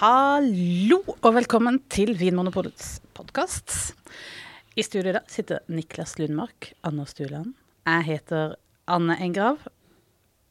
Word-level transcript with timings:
Hallo 0.00 1.02
og 1.12 1.34
velkommen 1.36 1.74
til 1.92 2.14
Vinmonopolets 2.16 3.02
podkast. 3.12 3.74
I 4.72 4.80
studio 4.80 5.12
da 5.12 5.20
sitter 5.28 5.60
Niklas 5.68 6.14
Lundmark, 6.16 6.70
Anna 6.88 7.04
Stuland. 7.04 7.50
Jeg 7.84 8.06
heter 8.06 8.54
Anne 8.88 9.18
Engrav. 9.20 9.58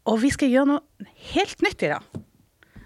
Og 0.05 0.21
vi 0.21 0.29
skal 0.35 0.53
gjøre 0.53 0.69
noe 0.75 1.07
helt 1.31 1.65
nytt 1.65 1.81
i 1.81 1.89
dag. 1.95 2.21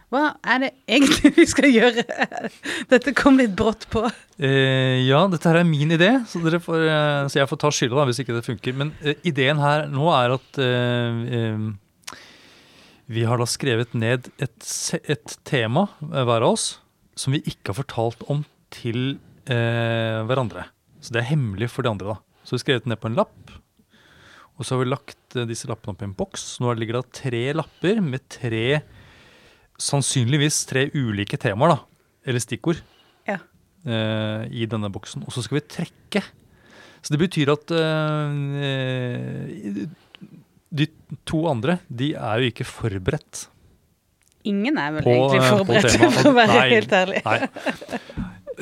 Hva 0.07 0.23
er 0.39 0.63
det 0.63 0.71
egentlig 0.87 1.33
vi 1.35 1.49
skal 1.51 1.67
gjøre? 1.67 2.07
Dette 2.95 3.11
kom 3.11 3.43
litt 3.43 3.59
brått 3.59 3.89
på. 3.91 4.05
Eh, 4.39 5.03
ja, 5.03 5.19
dette 5.27 5.51
her 5.51 5.65
er 5.65 5.67
min 5.67 5.91
idé, 5.91 6.13
så, 6.31 6.39
får, 6.47 6.87
eh, 6.87 7.27
så 7.27 7.41
jeg 7.41 7.51
får 7.51 7.59
ta 7.59 7.73
skylda 7.75 8.07
hvis 8.07 8.23
ikke 8.23 8.37
det 8.39 8.47
funker. 8.47 8.79
Men 8.79 8.95
eh, 9.03 9.19
ideen 9.27 9.59
her 9.59 9.89
nå 9.91 10.07
er 10.15 10.37
at 10.39 10.63
eh, 10.63 11.23
eh, 11.41 11.71
vi 13.11 13.25
har 13.27 13.41
da 13.41 13.47
skrevet 13.49 13.95
ned 13.97 14.29
et, 14.41 14.69
et, 15.01 15.35
tema, 15.47 15.87
eh, 16.09 16.23
hver 16.23 16.45
av 16.45 16.55
oss, 16.55 16.67
som 17.19 17.35
vi 17.35 17.43
ikke 17.43 17.73
har 17.73 17.81
fortalt 17.83 18.25
om 18.31 18.45
til 18.73 19.19
hverandre. 19.43 20.61
Så 21.03 21.11
det 21.11 21.19
er 21.19 21.33
hemmelig 21.33 21.67
for 21.67 21.83
de 21.83 21.89
andre. 21.91 22.13
da. 22.13 22.43
Så 22.47 22.53
vi 22.53 22.55
har 22.55 22.61
skrevet 22.61 22.85
ned 22.87 22.99
på 23.01 23.09
en 23.09 23.17
lapp. 23.17 23.51
Og 24.55 24.63
så 24.63 24.77
har 24.77 24.79
vi 24.79 24.87
lagt 24.87 25.35
disse 25.49 25.67
lappene 25.67 25.91
opp 25.91 26.01
i 26.01 26.07
en 26.07 26.15
boks. 26.15 26.45
Nå 26.63 26.71
ligger 26.79 27.01
det 27.01 27.17
tre 27.19 27.41
lapper 27.51 27.99
med 27.99 28.23
tre 28.31 28.79
sannsynligvis 29.81 30.63
tre 30.69 30.87
ulike 30.93 31.37
temaer, 31.41 31.73
da, 31.73 31.79
eller 32.27 32.43
stikkord, 32.43 32.79
ja. 33.27 33.39
eh, 33.87 34.45
i 34.53 34.67
denne 34.69 34.91
boksen. 34.93 35.25
Og 35.25 35.35
så 35.35 35.43
skal 35.45 35.59
vi 35.59 35.67
trekke. 35.75 36.23
Så 37.03 37.11
det 37.13 37.19
betyr 37.19 37.51
at 37.51 37.73
eh, 37.75 38.29
de 40.73 40.89
to 41.29 41.43
andre, 41.49 41.77
de 41.87 42.13
er 42.17 42.41
jo 42.41 42.51
ikke 42.51 42.67
forberedt. 42.67 43.47
Ingen 44.49 44.77
er 44.81 44.97
vel 44.97 45.05
på, 45.05 45.13
egentlig 45.13 45.41
eh, 45.41 45.51
forberedt, 45.53 45.97
for 46.17 46.31
å 46.31 46.35
være 46.35 46.57
nei, 46.57 46.67
helt 46.73 46.95
ærlig. 46.97 47.21
Nei. 47.27 47.37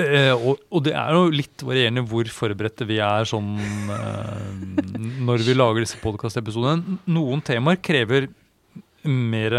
Eh, 0.02 0.32
og, 0.32 0.62
og, 0.72 0.84
det 0.86 0.94
er 0.96 1.16
jo 1.18 1.24
litt 1.34 1.64
varierende 1.68 2.04
hvor 2.08 2.30
forberedte 2.32 2.86
vi 2.88 3.02
er 3.04 3.26
sånn 3.28 3.50
eh, 3.92 4.46
når 5.28 5.44
vi 5.44 5.56
lager 5.58 5.84
disse 5.84 6.00
podkastepisodene. 6.04 7.00
Noen 7.12 7.44
temaer 7.44 7.82
krever 7.84 8.30
mer 9.04 9.58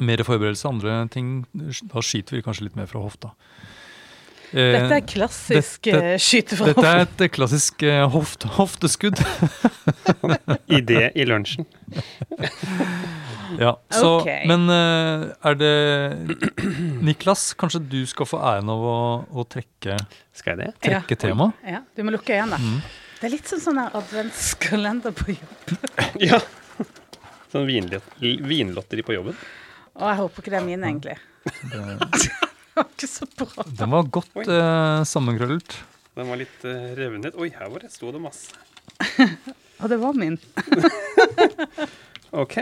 mer 0.00 0.22
forberedelse. 0.24 0.70
Andre 0.70 1.02
ting, 1.12 1.42
da 1.52 2.02
skyter 2.04 2.38
vi 2.38 2.44
kanskje 2.44 2.68
litt 2.68 2.78
mer 2.78 2.88
fra 2.90 3.02
hofta. 3.02 3.32
Eh, 4.52 4.72
dette 4.74 4.96
er 4.98 5.04
klassisk 5.08 5.86
dette, 5.88 6.00
eh, 6.12 6.18
skyte 6.20 6.58
fra. 6.58 6.68
Dette 6.68 6.88
er 6.90 7.04
et 7.06 7.22
klassisk 7.32 7.84
hoft, 8.12 8.44
hofte, 8.44 8.50
hofteskudd. 8.58 9.22
Idé 10.78 11.06
i 11.16 11.24
lunsjen. 11.28 11.64
ja, 13.58 13.72
så, 13.88 14.10
okay. 14.20 14.44
Men 14.50 14.68
er 14.72 15.56
det 15.56 15.72
Niklas, 17.04 17.52
kanskje 17.56 17.80
du 17.94 18.02
skal 18.08 18.28
få 18.28 18.42
æren 18.52 18.68
av 18.72 18.84
å, 18.92 18.98
å 19.32 19.46
trekke, 19.48 19.96
skal 20.36 20.54
jeg 20.54 20.60
det? 20.62 20.70
trekke 20.84 21.16
ja. 21.16 21.22
tema? 21.26 21.48
Ja, 21.64 21.82
du 21.96 22.04
må 22.04 22.12
lukke 22.14 22.36
øynene. 22.36 22.60
Mm. 22.60 22.78
Det 23.22 23.28
er 23.28 23.36
litt 23.36 23.48
som 23.48 23.60
sånn 23.62 23.78
adventskalender 23.84 25.16
på 25.16 25.36
jobb. 25.36 25.74
ja. 26.28 26.40
Sånn 27.52 27.68
vinlotteri 27.68 29.04
på 29.06 29.14
jobben. 29.14 29.36
Og 30.00 30.08
jeg 30.08 30.18
håper 30.22 30.42
ikke 30.42 30.54
det 30.54 30.58
er 30.60 30.66
min, 30.66 30.88
egentlig. 30.88 31.18
Det 31.44 32.50
var 32.76 32.88
ikke 32.88 33.08
så 33.10 33.28
bra. 33.36 33.66
Den 33.68 33.92
var 33.92 34.08
godt 34.18 34.46
uh, 34.48 35.02
sammenkrøllet. 35.08 35.76
Den 36.16 36.28
var 36.28 36.40
litt 36.40 36.64
uh, 36.64 36.92
revnet. 36.96 37.36
Oi, 37.36 37.50
her 37.52 37.68
var 37.72 37.84
det, 37.84 37.92
sto 37.92 38.12
det 38.14 38.22
masse. 38.22 38.56
Og 39.82 39.90
det 39.90 39.98
var 40.00 40.16
min. 40.16 40.38
OK. 42.42 42.56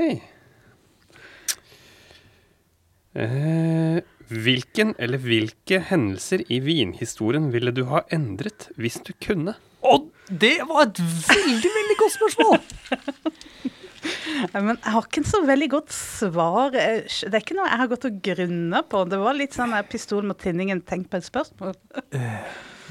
Eh, 3.11 3.99
hvilken 4.31 4.95
eller 5.03 5.19
hvilke 5.19 5.81
hendelser 5.89 6.45
i 6.49 6.61
vinhistorien 6.63 7.51
ville 7.53 7.75
du 7.75 7.83
ha 7.91 8.05
endret 8.15 8.69
hvis 8.79 9.01
du 9.07 9.13
kunne? 9.19 9.57
Å, 9.83 9.99
det 10.31 10.57
var 10.71 10.87
et 10.87 11.03
veldig, 11.03 11.73
veldig 11.77 11.99
godt 12.01 12.17
spørsmål! 12.17 13.77
Men 14.55 14.77
jeg 14.77 14.95
har 14.95 15.07
ikke 15.07 15.23
en 15.23 15.29
så 15.29 15.43
veldig 15.47 15.69
godt 15.73 15.95
svar. 15.95 16.73
Det 16.75 17.31
er 17.31 17.41
ikke 17.43 17.59
noe 17.59 17.69
jeg 17.69 17.83
har 17.83 17.93
gått 17.93 18.09
og 18.09 18.19
grunna 18.25 18.83
på. 18.87 19.05
Det 19.11 19.21
var 19.21 19.39
litt 19.39 19.57
sånn 19.57 19.77
pistol 19.91 20.27
mot 20.29 20.41
tinningen, 20.41 20.83
tenk 20.87 21.11
på 21.13 21.21
et 21.21 21.29
spørsmål. 21.29 21.77
Uh, 22.15 22.43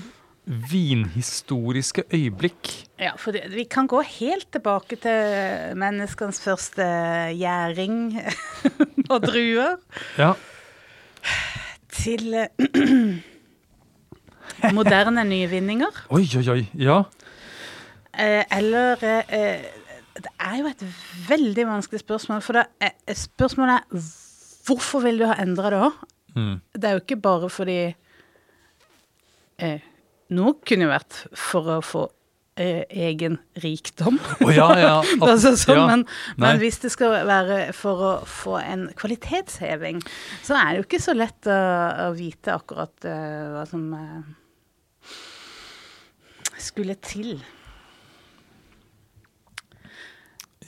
vinhistoriske 0.73 2.03
øyeblikk. 2.13 2.71
Ja, 2.99 3.13
for 3.21 3.35
det, 3.35 3.45
vi 3.53 3.67
kan 3.69 3.87
gå 3.89 4.01
helt 4.01 4.49
tilbake 4.53 4.97
til 5.01 5.75
menneskenes 5.79 6.41
første 6.41 6.85
gjæring 7.37 8.17
og 9.13 9.27
druer. 9.27 9.77
Ja. 10.17 10.33
Til 11.99 12.33
moderne 14.79 15.23
nyvinninger. 15.23 16.05
Oi, 16.09 16.25
oi, 16.39 16.45
oi. 16.55 16.63
Ja. 16.79 17.03
Eh, 18.19 18.43
eller 18.57 19.03
eh, 19.05 19.67
er 20.49 20.61
jo 20.61 20.69
et 20.69 20.83
veldig 21.29 21.65
vanskelig 21.69 22.03
spørsmål. 22.03 22.43
For 22.45 22.61
er, 22.61 22.93
spørsmålet 23.15 23.79
er 23.79 24.07
hvorfor 24.67 25.03
vil 25.05 25.21
du 25.21 25.27
ha 25.29 25.37
endra 25.41 25.73
det 25.73 25.81
òg? 25.87 26.05
Mm. 26.35 26.55
Det 26.75 26.89
er 26.89 26.95
jo 26.95 27.03
ikke 27.03 27.21
bare 27.23 27.49
fordi 27.49 27.79
eh, 29.65 29.87
Noe 30.29 30.59
kunne 30.61 30.85
jo 30.85 30.91
vært 30.91 31.15
for 31.33 31.71
å 31.73 31.77
få 31.81 32.03
eh, 32.59 32.83
egen 33.09 33.39
rikdom. 33.63 34.19
Oh, 34.45 34.51
ja, 34.53 34.67
ja. 34.77 34.97
altså, 35.25 35.55
så, 35.57 35.73
ja. 35.73 35.87
Men, 35.89 36.05
men, 36.37 36.59
hvis 36.61 36.77
det 36.83 36.91
skal 36.93 37.15
være 37.25 37.57
for 37.73 38.03
å 38.05 38.11
få 38.29 38.59
en 38.61 38.87
kvalitetsheving, 38.99 40.03
så 40.45 40.59
er 40.59 40.69
det 40.69 40.83
jo 40.83 40.85
ikke 40.85 41.01
så 41.01 41.17
lett 41.17 41.49
å, 41.49 41.59
å 42.05 42.11
vite 42.17 42.53
akkurat 42.53 43.09
uh, 43.09 43.55
hva 43.55 43.65
som 43.69 43.89
uh, 43.97 45.17
skulle 46.61 46.99
til. 47.01 47.39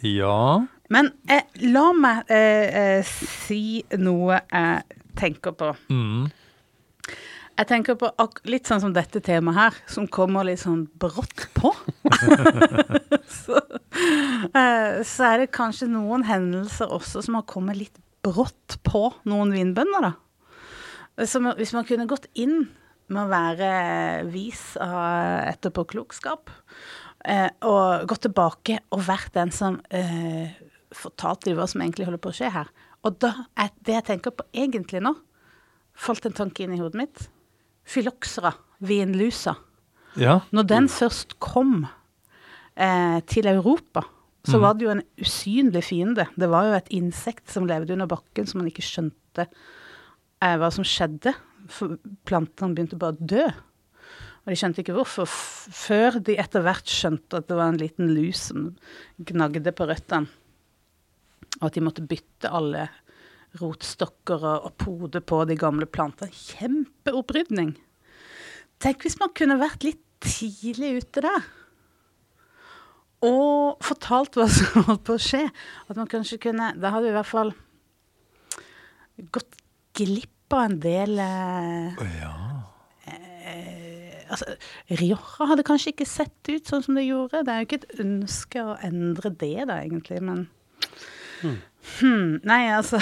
Ja. 0.02 0.66
Men 0.92 1.12
eh, 1.30 1.46
la 1.72 1.92
meg 1.96 2.30
eh, 2.34 3.00
eh, 3.00 3.12
si 3.46 3.82
noe 4.02 4.42
jeg 4.42 5.02
tenker 5.20 5.56
på. 5.58 5.72
Mm. 5.92 6.30
Jeg 7.62 7.68
tenker 7.70 7.98
på 8.00 8.10
litt 8.50 8.70
sånn 8.70 8.82
som 8.82 8.94
dette 8.96 9.22
temaet 9.22 9.58
her, 9.60 9.80
som 9.92 10.08
kommer 10.10 10.48
litt 10.48 10.64
sånn 10.64 10.88
brått 11.00 11.46
på. 11.54 11.70
så, 13.42 13.60
eh, 14.50 15.02
så, 15.06 15.28
er 15.28 15.44
det 15.44 15.52
kanskje 15.54 15.92
noen 15.92 16.26
hendelser 16.26 16.90
også 16.92 17.22
som 17.28 17.38
har 17.38 17.46
kommet 17.52 17.78
litt 17.78 18.02
brått 18.26 18.80
på 18.88 19.10
noen 19.30 19.54
vinbønder, 19.54 20.10
da. 20.10 21.26
Så 21.28 21.42
hvis 21.60 21.74
man 21.76 21.86
kunne 21.86 22.10
gått 22.10 22.26
inn 22.40 22.72
med 23.12 23.26
å 23.26 23.30
være 23.30 23.72
vis 24.32 24.72
av 24.82 25.52
etterpåklokskap, 25.52 26.50
og 27.22 28.08
gått 28.10 28.24
tilbake 28.26 28.80
og 28.96 29.04
vært 29.06 29.36
den 29.36 29.52
som 29.54 29.78
eh, 29.94 30.56
fortalte 30.96 31.54
hva 31.58 31.68
som 31.70 31.84
egentlig 31.84 32.08
holder 32.08 32.22
på 32.24 32.32
å 32.32 32.38
skje 32.40 32.52
her. 32.54 32.72
Og 33.06 33.18
da 33.22 33.34
er 33.60 33.72
det 33.86 33.98
jeg 33.98 34.08
tenker 34.12 34.34
på 34.36 34.46
egentlig 34.54 35.02
nå, 35.04 35.14
falt 35.98 36.26
en 36.28 36.38
tanke 36.38 36.66
inn 36.66 36.76
i 36.76 36.82
hodet 36.82 37.00
mitt. 37.02 37.28
Fyloksera, 37.88 38.54
vinlusa. 38.86 39.56
Ja. 40.20 40.42
Når 40.52 40.68
den 40.70 40.90
først 40.92 41.38
kom 41.44 41.86
eh, 42.76 43.20
til 43.30 43.50
Europa, 43.50 44.04
så 44.46 44.58
mm. 44.58 44.64
var 44.64 44.76
det 44.76 44.86
jo 44.86 44.94
en 44.96 45.06
usynlig 45.22 45.84
fiende. 45.86 46.28
Det 46.36 46.50
var 46.50 46.68
jo 46.68 46.78
et 46.78 46.92
insekt 46.98 47.52
som 47.54 47.68
levde 47.70 47.96
under 47.96 48.10
bakken, 48.10 48.48
som 48.50 48.62
man 48.62 48.70
ikke 48.72 48.86
skjønte 48.86 49.48
eh, 49.48 50.56
hva 50.58 50.72
som 50.74 50.86
skjedde. 50.88 51.34
For 51.72 51.98
plantene 52.28 52.76
begynte 52.76 53.00
bare 53.02 53.18
å 53.18 53.30
dø. 53.34 53.46
Og 54.42 54.50
de 54.50 54.58
skjønte 54.58 54.82
ikke 54.82 54.96
hvorfor, 54.96 55.30
før 55.30 56.18
de 56.26 56.36
etter 56.42 56.64
hvert 56.66 56.90
skjønte 56.90 57.42
at 57.42 57.50
det 57.50 57.58
var 57.60 57.70
en 57.70 57.82
liten 57.82 58.10
lus 58.16 58.48
som 58.50 58.72
gnagde 59.30 59.74
på 59.78 59.86
røttene. 59.90 60.32
Og 61.60 61.68
at 61.68 61.78
de 61.78 61.84
måtte 61.86 62.06
bytte 62.10 62.50
alle 62.50 62.88
rotstokker 63.62 64.46
og 64.50 64.74
pode 64.82 65.22
på 65.22 65.44
de 65.46 65.58
gamle 65.60 65.86
plantene. 65.86 66.34
Kjempeopprydning. 66.34 67.76
Tenk 68.82 69.06
hvis 69.06 69.20
man 69.22 69.34
kunne 69.38 69.60
vært 69.62 69.86
litt 69.86 70.02
tidlig 70.26 71.04
ute 71.04 71.26
der. 71.28 71.50
Og 73.22 73.78
fortalt 73.86 74.40
hva 74.40 74.48
som 74.50 74.86
holdt 74.90 75.06
på 75.06 75.20
å 75.20 75.22
skje. 75.22 75.44
At 75.86 76.00
man 76.00 76.10
kanskje 76.10 76.42
kunne 76.48 76.74
Da 76.82 76.96
hadde 76.96 77.12
vi 77.12 77.14
i 77.14 77.20
hvert 77.20 77.30
fall 77.30 77.54
gått 79.30 79.60
glipp 79.94 80.56
av 80.56 80.66
en 80.66 80.80
del 80.82 81.20
eh, 81.22 82.08
ja 82.18 82.41
altså, 84.32 84.56
Rioja 85.00 85.50
hadde 85.52 85.66
kanskje 85.68 85.94
ikke 85.94 86.08
sett 86.10 86.52
ut 86.52 86.70
sånn 86.70 86.86
som 86.86 86.98
det 86.98 87.08
gjorde. 87.08 87.44
Det 87.46 87.54
er 87.54 87.62
jo 87.62 87.70
ikke 87.70 87.82
et 87.82 88.02
ønske 88.06 88.64
å 88.64 88.78
endre 88.88 89.34
det, 89.44 89.58
da, 89.70 89.82
egentlig, 89.84 90.22
men 90.24 90.48
hmm. 91.42 91.60
Hmm, 91.98 92.34
Nei, 92.46 92.64
altså 92.70 93.00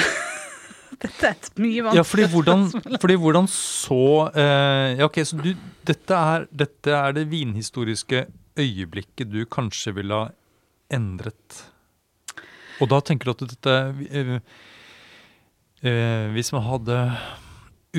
Dette 1.03 1.27
er 1.27 1.33
et 1.35 1.49
mye 1.59 1.83
vanskeligere 1.83 1.99
ja, 1.99 2.05
fordi 2.07 2.27
hvordan, 2.31 2.95
fordi 2.99 3.17
hvordan 3.19 3.49
så 3.51 4.03
eh, 4.31 4.99
Ja, 4.99 5.07
ok, 5.07 5.19
så 5.27 5.39
du, 5.39 5.51
dette 5.87 6.21
er, 6.33 6.45
dette 6.51 6.95
er 6.95 7.15
det 7.15 7.25
vinhistoriske 7.31 8.25
øyeblikket 8.59 9.31
du 9.31 9.43
kanskje 9.47 9.93
ville 9.95 10.15
ha 10.15 10.31
endret. 10.91 11.61
Og 12.79 12.89
da 12.91 12.99
tenker 13.05 13.29
du 13.29 13.35
at 13.35 13.45
dette 13.53 13.75
eh, 14.09 14.35
eh, 15.83 16.25
Hvis 16.35 16.51
man 16.55 16.65
hadde 16.67 16.99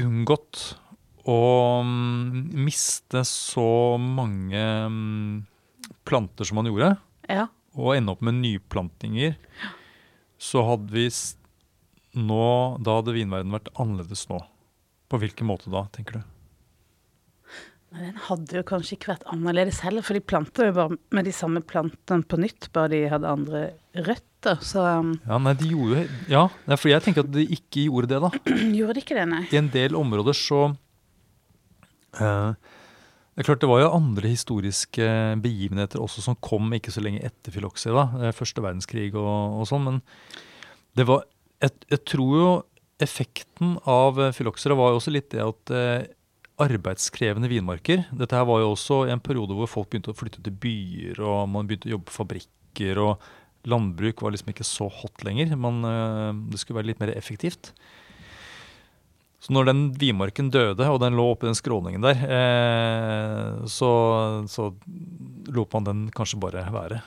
unngått 0.01 0.80
å 1.29 1.39
mm, 1.85 2.51
miste 2.65 3.23
så 3.29 3.67
mange 4.01 4.61
mm, 4.89 5.43
planter 6.09 6.49
som 6.49 6.61
man 6.61 6.71
gjorde, 6.71 6.95
Ja. 7.31 7.47
og 7.77 7.95
ende 7.97 8.15
opp 8.15 8.23
med 8.27 8.39
nyplantninger, 8.41 9.37
så 10.41 10.63
hadde 10.67 10.91
vi 10.95 11.07
nå 12.17 12.45
Da 12.83 12.97
hadde 12.99 13.13
vinverdenen 13.15 13.55
vært 13.55 13.69
annerledes 13.79 14.25
nå. 14.31 14.41
På 15.11 15.19
hvilken 15.21 15.47
måte 15.47 15.71
da, 15.71 15.85
tenker 15.95 16.19
du? 16.19 16.23
Men 17.91 18.05
den 18.09 18.19
hadde 18.29 18.57
jo 18.61 18.65
kanskje 18.67 18.95
ikke 18.97 19.13
vært 19.13 19.25
annerledes 19.31 19.81
heller, 19.83 20.03
for 20.07 20.15
de 20.15 20.23
planta 20.23 20.69
jo 20.69 20.75
bare 20.77 20.99
med 21.15 21.27
de 21.27 21.33
samme 21.35 21.63
plantene 21.67 22.23
på 22.27 22.39
nytt, 22.39 22.69
bare 22.75 22.93
de 22.93 23.01
hadde 23.11 23.31
andre 23.31 23.63
røtter. 23.99 24.61
Så 24.63 24.83
um, 24.87 25.17
Ja, 25.27 25.39
nei, 25.43 25.55
de 25.59 25.71
gjorde 25.73 25.99
jo 25.99 26.05
Ja, 26.33 26.45
nei, 26.71 26.79
for 26.81 26.89
jeg 26.93 27.03
tenker 27.05 27.27
at 27.27 27.33
de 27.35 27.43
ikke 27.59 27.85
gjorde 27.89 28.11
det, 28.15 28.21
da. 28.23 28.31
gjorde 28.79 28.95
de 28.99 29.03
ikke 29.05 29.19
det, 29.19 29.27
nei. 29.33 29.43
I 29.51 29.59
en 29.61 29.71
del 29.75 29.99
områder 29.99 30.39
så 30.39 30.61
Det 32.19 33.45
er 33.45 33.47
klart 33.47 33.63
det 33.63 33.71
var 33.71 33.81
jo 33.81 33.93
andre 33.97 34.33
historiske 34.33 35.05
begivenheter 35.41 36.03
også 36.03 36.25
som 36.25 36.39
kom 36.43 36.73
ikke 36.77 36.93
så 36.93 37.03
lenge 37.05 37.23
etter 37.25 37.55
Filoxia, 37.55 38.07
eh, 38.21 38.35
Første 38.37 38.65
verdenskrig 38.65 39.13
og, 39.15 39.61
og 39.61 39.69
sånn. 39.71 39.87
Men 39.87 40.01
det 40.99 41.07
var 41.09 41.25
jeg, 41.61 41.77
jeg 41.93 42.03
tror 42.09 42.35
jo 42.37 42.51
effekten 43.01 43.77
av 43.89 44.19
Filoxia 44.37 44.77
var 44.77 44.93
jo 44.93 45.01
også 45.01 45.13
litt 45.15 45.31
det 45.33 45.41
at 45.45 45.73
eh, 45.73 46.09
arbeidskrevende 46.61 47.49
vinmarker 47.49 48.05
Dette 48.13 48.37
her 48.37 48.47
var 48.49 48.61
jo 48.61 48.73
også 48.75 49.05
en 49.13 49.23
periode 49.25 49.57
hvor 49.57 49.71
folk 49.71 49.91
begynte 49.93 50.13
å 50.13 50.19
flytte 50.19 50.43
til 50.45 50.57
byer, 50.61 51.21
og 51.25 51.49
man 51.53 51.69
begynte 51.69 51.89
å 51.89 51.95
jobbe 51.95 52.11
på 52.11 52.19
fabrikker. 52.19 53.01
og 53.01 53.31
Landbruk 53.69 54.23
var 54.25 54.33
liksom 54.33 54.53
ikke 54.53 54.65
så 54.65 54.87
hot 54.89 55.25
lenger. 55.27 55.53
Man, 55.57 55.83
eh, 55.85 56.33
det 56.53 56.61
skulle 56.61 56.81
være 56.81 56.93
litt 56.93 57.01
mer 57.03 57.13
effektivt. 57.17 57.73
Så 59.41 59.55
når 59.57 59.71
den 59.71 59.85
vinmarken 59.97 60.51
døde, 60.53 60.85
og 60.85 60.99
den 61.01 61.17
lå 61.17 61.25
oppi 61.33 61.49
den 61.49 61.57
skråningen 61.57 62.05
der, 62.05 62.25
eh, 62.37 63.63
så, 63.73 63.93
så 64.53 64.69
lot 65.49 65.73
man 65.79 65.87
den 65.87 66.03
kanskje 66.13 66.41
bare 66.43 66.67
være. 66.75 67.01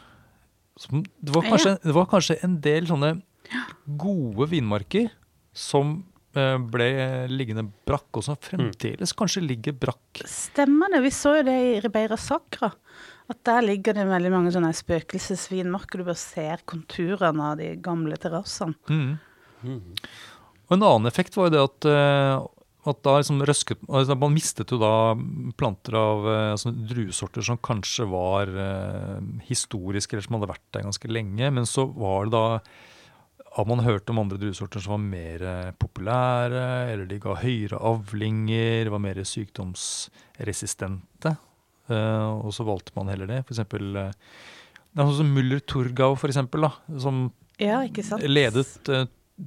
Så 0.82 1.04
det, 1.04 1.30
var 1.36 1.46
kanskje, 1.46 1.76
det 1.84 1.94
var 1.94 2.10
kanskje 2.10 2.40
en 2.46 2.58
del 2.64 2.90
sånne 2.90 3.12
gode 4.02 4.48
vinmarker 4.50 5.12
som 5.54 6.00
eh, 6.34 6.58
ble 6.58 6.88
liggende 7.30 7.68
brakk, 7.86 8.10
og 8.18 8.26
som 8.26 8.40
fremdeles 8.42 9.14
kanskje 9.18 9.46
ligger 9.46 9.78
brakk. 9.78 10.24
Stemmer 10.30 10.96
det. 10.96 11.04
Vi 11.06 11.14
så 11.14 11.38
jo 11.38 11.48
det 11.52 11.58
i 11.68 11.76
Ribeira 11.86 12.18
Sacra. 12.18 12.72
At 13.32 13.40
der 13.48 13.62
ligger 13.64 13.96
det 13.96 14.08
veldig 14.10 14.32
mange 14.34 14.52
sånne 14.52 14.74
spøkelsesvinmarker. 14.76 16.02
Du 16.02 16.10
bare 16.10 16.20
ser 16.20 16.66
konturene 16.68 17.52
av 17.54 17.62
de 17.62 17.70
gamle 17.84 18.18
terrassene. 18.20 18.76
Mm. 18.90 19.14
Og 20.74 20.80
en 20.80 20.88
annen 20.88 21.06
effekt 21.06 21.36
var 21.38 21.52
jo 21.52 21.54
det 21.54 21.60
at, 21.62 21.86
eh, 21.86 22.42
at 22.90 23.02
da 23.06 23.12
liksom 23.20 23.44
røsket, 23.46 23.84
altså 23.86 24.16
man 24.18 24.34
mistet 24.34 24.72
jo 24.74 24.80
da 24.82 25.14
planter 25.60 25.94
av 26.00 26.26
eh, 26.26 26.54
altså 26.56 26.74
druesorter 26.74 27.46
som 27.46 27.60
kanskje 27.62 28.08
var 28.10 28.50
eh, 28.50 29.20
historiske, 29.46 30.18
eller 30.18 30.26
som 30.26 30.40
hadde 30.40 30.50
vært 30.50 30.66
der 30.74 30.88
ganske 30.88 31.14
lenge. 31.14 31.52
Men 31.54 31.70
så 31.70 31.86
var 31.94 32.26
det 32.26 32.34
da 32.34 33.54
har 33.54 33.70
man 33.70 33.86
hørt 33.86 34.10
om 34.10 34.24
andre 34.24 34.42
druesorter 34.42 34.82
som 34.82 34.96
var 34.96 35.06
mer 35.06 35.46
populære, 35.78 36.66
eller 36.90 37.06
de 37.06 37.22
ga 37.22 37.38
høyere 37.38 37.78
avlinger, 37.78 38.90
var 38.90 39.04
mer 39.04 39.22
sykdomsresistente. 39.30 41.36
Og 41.94 42.50
så 42.56 42.66
valgte 42.66 42.96
man 42.98 43.12
heller 43.14 43.30
det. 43.30 43.44
For 43.46 43.54
eksempel 43.54 43.94
det 43.94 45.02
er 45.02 45.10
sånn 45.10 45.24
som 45.24 45.34
Müller-Turgau, 45.34 46.16
for 46.18 46.34
eksempel, 46.34 46.66
da, 46.66 46.98
som 47.02 47.28
Ja, 47.62 47.84
ledet 48.26 48.90
eh, 48.90 49.06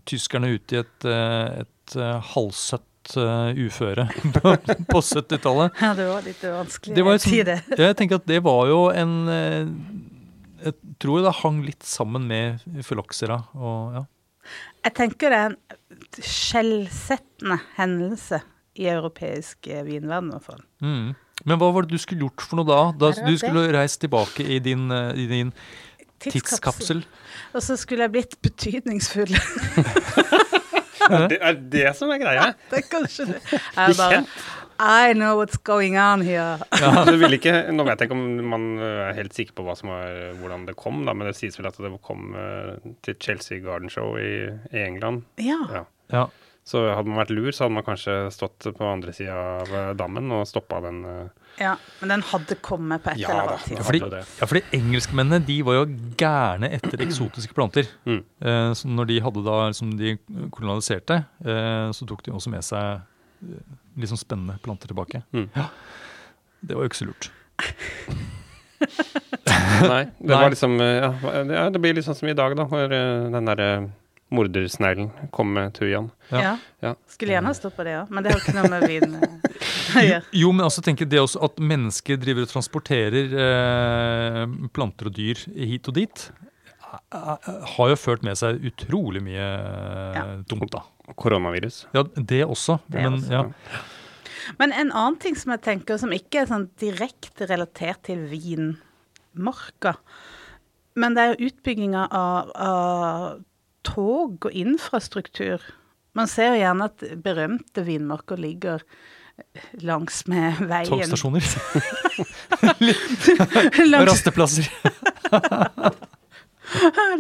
tyskerne 0.09 0.51
ut 0.55 0.75
i 0.75 0.81
et, 0.83 1.07
eh, 1.07 1.63
et 1.63 1.97
eh, 1.97 2.31
halvsøtt 2.33 3.17
eh, 3.21 3.61
uføre 3.67 4.09
på, 4.37 4.55
på 4.91 5.03
70-tallet. 5.03 5.79
Ja, 5.83 5.93
det 5.99 6.09
var 6.11 6.27
litt 6.27 6.43
vanskelig 6.43 6.97
Det 6.97 7.07
var 7.07 7.19
å 7.19 7.21
et 7.21 7.27
si 7.27 7.43
det. 7.47 7.61
Jeg 7.79 7.99
tenker 8.01 8.21
at 8.21 8.27
det 8.29 8.43
var 8.47 8.67
jo 8.71 8.81
en 8.91 9.15
Jeg 10.65 10.75
tror 11.03 11.23
det 11.27 11.37
hang 11.43 11.63
litt 11.67 11.87
sammen 11.87 12.27
med 12.31 12.65
Phylloxera. 12.83 13.43
Ja. 13.55 14.07
Jeg 14.87 14.95
tenker 14.99 15.33
det 15.33 15.39
er 15.39 15.55
en 15.55 16.03
skjellsettende 16.23 17.59
hendelse 17.77 18.43
i 18.77 18.87
europeisk 18.93 19.67
vinverden, 19.67 20.31
i 20.31 20.37
hvert 20.37 20.51
fall. 20.51 20.67
mm. 20.85 21.15
Men 21.45 21.59
hva 21.61 21.67
var 21.69 21.85
det 21.85 21.93
du 21.93 22.01
skulle 22.01 22.25
gjort 22.25 22.41
for 22.41 22.57
noe 22.57 22.65
da? 22.65 22.79
da 22.97 23.11
du 23.13 23.35
skulle 23.37 23.67
reist 23.75 24.01
tilbake 24.01 24.41
i 24.41 24.57
din, 24.65 24.87
i 24.89 25.27
din 25.29 25.51
tidskapsel? 26.23 27.05
Og 27.55 27.63
så 27.65 27.77
skulle 27.81 28.07
jeg 28.07 28.15
blitt 28.17 28.39
betydningsfull. 28.45 29.33
Det 31.07 31.37
er 31.39 31.59
det 31.71 31.91
som 31.95 32.11
er 32.11 32.19
greia. 32.19 32.47
det 32.71 32.81
er 32.81 32.87
kanskje 32.91 33.29
det. 33.29 33.41
Jeg 33.77 33.95
bare 33.95 34.25
I 34.77 35.15
know 35.15 35.39
what's 35.39 35.57
going 35.63 35.97
on 35.97 36.21
here. 36.21 36.59
Du 37.07 37.17
vil 37.17 37.39
ikke, 37.39 37.53
nå 37.73 37.85
vet 37.87 38.01
jeg 38.03 38.11
ikke 38.11 38.17
om 38.17 38.49
man 38.51 38.67
øh, 38.79 39.05
er 39.09 39.15
helt 39.17 39.37
sikker 39.37 39.57
på 39.57 39.65
hva 39.65 39.77
som 39.79 39.93
var, 39.93 40.35
hvordan 40.41 40.67
det 40.69 40.77
kom, 40.77 41.05
da, 41.07 41.15
men 41.17 41.31
det 41.31 41.37
sies 41.39 41.57
vel 41.59 41.71
at 41.71 41.79
det 41.81 41.93
kom 42.05 42.35
øh, 42.37 42.75
til 43.07 43.17
Chelsea 43.23 43.63
Garden 43.65 43.93
Show 43.93 44.19
i, 44.21 44.51
i 44.75 44.83
England. 44.83 45.25
Ja. 45.41 45.61
Ja. 45.73 45.85
Ja. 46.13 46.27
Så 46.67 46.83
hadde 46.91 47.09
man 47.09 47.23
vært 47.23 47.33
lur, 47.33 47.53
så 47.55 47.65
hadde 47.65 47.79
man 47.79 47.87
kanskje 47.87 48.19
stått 48.35 48.67
på 48.77 48.91
andre 48.91 49.15
sida 49.17 49.39
av 49.63 49.73
øh, 49.73 49.93
dammen 49.97 50.35
og 50.35 50.49
stoppa 50.51 50.83
den. 50.85 51.05
Ja. 51.61 51.75
Men 52.01 52.09
den 52.15 52.23
hadde 52.31 52.57
kommet 52.65 53.03
på 53.05 53.11
et 53.15 53.19
Ja 53.23 53.31
eller 53.31 53.43
annet 53.55 53.67
ja. 53.71 53.77
tidspunkt. 53.77 53.87
Fordi, 53.87 54.23
ja, 54.41 54.47
fordi 54.51 54.63
engelskmennene 54.79 55.41
de 55.47 55.57
var 55.67 55.79
jo 55.79 55.85
gærne 56.21 56.71
etter 56.77 57.03
eksotiske 57.07 57.55
planter. 57.57 57.89
Mm. 58.05 58.21
Eh, 58.41 58.71
så 58.77 58.89
når 58.93 59.11
de 59.13 59.21
hadde 59.25 59.45
da, 59.47 59.57
liksom 59.73 59.95
de 59.99 60.17
kolonialiserte, 60.55 61.23
eh, 61.47 61.89
så 61.97 62.09
tok 62.09 62.23
de 62.27 62.35
også 62.37 62.53
med 62.53 62.65
seg 62.67 63.01
eh, 63.47 64.07
sånn 64.11 64.21
spennende 64.21 64.59
planter 64.65 64.93
tilbake. 64.93 65.23
Mm. 65.33 65.49
Ja. 65.57 65.69
Det 66.67 66.77
var 66.77 66.83
jo 66.87 66.91
ikke 66.93 67.01
så 67.03 67.09
lurt. 67.09 67.31
Nei, 69.87 70.03
det 70.21 70.29
Nei. 70.29 70.37
var 70.43 70.51
liksom 70.53 70.75
øh, 70.81 70.97
ja, 71.01 71.11
det- 71.45 71.55
ja, 71.57 71.69
det 71.73 71.81
blir 71.81 71.95
litt 71.97 72.05
sånn 72.07 72.17
som 72.19 72.29
i 72.29 72.35
dag, 72.37 72.57
da, 72.59 72.65
hvor 72.69 72.85
øh, 72.93 73.31
den 73.33 73.49
derre 73.49 73.69
mordersneglen 74.35 75.11
kom 75.31 75.53
med 75.55 75.75
tujaen. 75.77 76.09
Ja. 76.33 76.41
Ja. 76.43 76.55
Ja. 76.83 76.95
Skulle 77.11 77.37
gjerne 77.37 77.53
ha 77.53 77.55
stått 77.55 77.77
på 77.77 77.85
det 77.87 77.93
òg, 78.01 78.11
men 78.11 78.25
det 78.27 78.33
har 78.35 78.41
ikke 78.43 78.57
noe 78.57 78.71
med 78.73 78.87
vin 78.91 79.15
eh, 79.15 79.37
å 79.97 80.03
gjøre. 80.03 80.23
Jo, 80.43 80.51
men 80.53 80.65
altså 80.67 80.83
tenker 80.83 81.07
det 81.07 81.21
også 81.23 81.45
at 81.47 81.61
mennesker 81.63 82.19
driver 82.21 82.47
og 82.47 82.51
transporterer 82.51 83.37
eh, 83.45 84.43
planter 84.75 85.11
og 85.13 85.15
dyr 85.17 85.45
hit 85.55 85.87
og 85.93 85.97
dit, 86.01 86.25
eh, 86.91 86.99
eh, 87.15 87.61
har 87.77 87.93
jo 87.95 87.99
ført 88.03 88.27
med 88.27 88.39
seg 88.41 88.59
utrolig 88.67 89.23
mye 89.25 89.47
eh, 89.47 90.19
Ja. 90.19 90.25
dumt, 90.51 90.69
da. 90.75 90.83
Koronavirus. 91.15 91.85
Ja, 91.95 92.03
det 92.19 92.43
også. 92.51 92.81
Det 92.91 93.05
men 93.07 93.21
også, 93.21 93.31
ja. 93.31 93.85
Men 94.59 94.73
en 94.75 94.91
annen 94.91 95.17
ting 95.23 95.35
som 95.39 95.53
jeg 95.55 95.63
tenker 95.63 95.99
som 96.03 96.11
ikke 96.15 96.43
er 96.43 96.49
sånn 96.51 96.67
direkte 96.83 97.47
relatert 97.51 98.03
til 98.11 98.27
vinmarka, 98.31 99.97
men 100.99 101.15
det 101.15 101.23
er 101.23 101.33
jo 101.35 101.49
utbygginga 101.51 102.05
av, 102.15 102.51
av 102.57 103.25
tog 103.87 104.49
og 104.49 104.53
infrastruktur. 104.57 105.63
Man 106.17 106.27
ser 106.31 106.57
gjerne 106.59 106.89
at 106.91 107.05
berømte 107.23 107.85
vinmarker 107.87 108.41
ligger 108.41 108.83
langs 109.85 110.23
med 110.31 110.63
veien. 110.65 110.89
Togstasjoner. 110.89 111.45
langs, 113.93 114.11
Rasteplasser. 114.11 114.71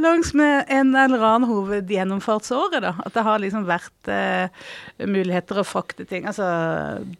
langs 0.00 0.32
med 0.34 0.64
en 0.72 0.94
eller 0.96 1.22
annen 1.22 1.48
hovedgjennomfartsåre, 1.50 2.80
da. 2.82 2.94
At 3.04 3.14
det 3.14 3.22
har 3.26 3.38
liksom 3.42 3.66
vært 3.68 4.08
eh, 4.10 4.48
muligheter 5.06 5.60
å 5.60 5.64
frakte 5.66 6.06
ting. 6.08 6.26
Altså 6.28 6.46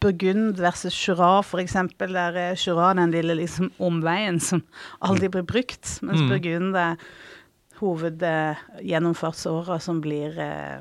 Burgund 0.03 0.59
versus 0.65 0.97
Jura, 0.97 1.43
eksempel. 1.63 2.17
Der 2.17 2.37
er 2.49 2.57
Jura 2.59 2.93
den 2.97 3.13
lille 3.15 3.35
liksom 3.39 3.71
omveien 3.79 4.41
som 4.43 4.63
aldri 5.05 5.29
blir 5.33 5.47
brukt. 5.47 5.99
Mens 6.03 6.21
Mm. 6.25 6.29
Burgund 6.33 6.77
er 6.81 6.97
hovedgjennomfartsåra 7.81 9.79
som 9.83 10.01
blir 10.05 10.39
eh, 10.39 10.81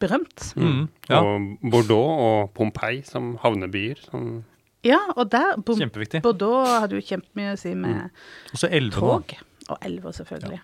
berømt. 0.00 0.52
Mm, 0.56 0.88
ja. 1.08 1.20
Og 1.22 1.58
Bordeaux 1.72 2.20
og 2.26 2.50
Pompeii 2.56 3.02
som 3.06 3.36
havnebyer. 3.42 3.96
Som, 4.10 4.44
Ja, 4.86 4.98
og 5.16 5.30
der 5.32 5.56
Bo- 5.56 5.74
Bordeaux 6.22 6.68
hadde 6.80 6.94
jo 6.94 7.02
kjempemye 7.02 7.52
å 7.56 7.58
si 7.58 7.72
med 7.74 7.94
mm. 8.06 8.10
så 8.54 8.68
elve, 8.70 8.94
tog. 9.00 9.32
Og 9.68 9.78
elver, 9.82 10.12
selvfølgelig. 10.14 10.60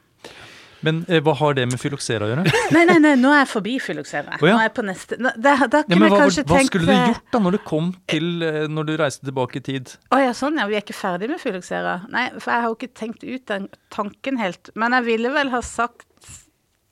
Men 0.86 1.02
eh, 1.08 1.22
hva 1.22 1.34
har 1.38 1.56
det 1.58 1.64
med 1.70 1.80
fyloksera 1.80 2.26
å 2.26 2.30
gjøre? 2.32 2.44
Nei, 2.74 2.82
nei, 2.88 2.98
nei, 3.02 3.12
nå 3.20 3.30
er 3.32 3.42
jeg 3.42 3.50
forbi 3.52 3.74
Fyloxera. 3.82 4.38
Oh, 4.38 4.46
ja. 4.48 4.56
Nå 4.56 4.62
er 4.62 4.66
jeg 4.66 4.74
på 4.76 4.84
neste 4.86 5.18
Da, 5.20 5.32
da 5.36 5.54
da 5.70 5.82
Ja, 5.86 5.98
men 5.98 6.10
hva, 6.10 6.24
hva 6.26 6.44
tenkt 6.52 6.70
skulle 6.70 6.88
du 6.88 6.94
eh, 6.94 7.12
gjort 7.12 7.34
da 7.34 7.40
når 7.44 7.56
du 7.56 7.60
kom 7.68 7.90
til 8.10 8.46
eh, 8.46 8.60
Når 8.70 8.88
du 8.88 8.94
reiste 9.00 9.28
tilbake 9.28 9.60
i 9.60 9.64
tid? 9.66 9.94
Å 10.14 10.20
ja, 10.22 10.32
sånn 10.36 10.58
ja. 10.60 10.66
Vi 10.70 10.78
er 10.78 10.84
ikke 10.84 10.96
ferdig 10.96 11.30
med 11.30 11.42
Fyloxera. 11.42 11.98
Nei, 12.12 12.26
for 12.38 12.54
jeg 12.54 12.64
har 12.64 12.70
jo 12.70 12.78
ikke 12.78 12.92
tenkt 12.98 13.26
ut 13.26 13.46
den 13.50 13.68
tanken 13.94 14.40
helt. 14.40 14.72
Men 14.78 14.96
jeg 14.98 15.08
ville 15.10 15.32
vel 15.34 15.52
ha 15.52 15.62
sagt 15.66 16.30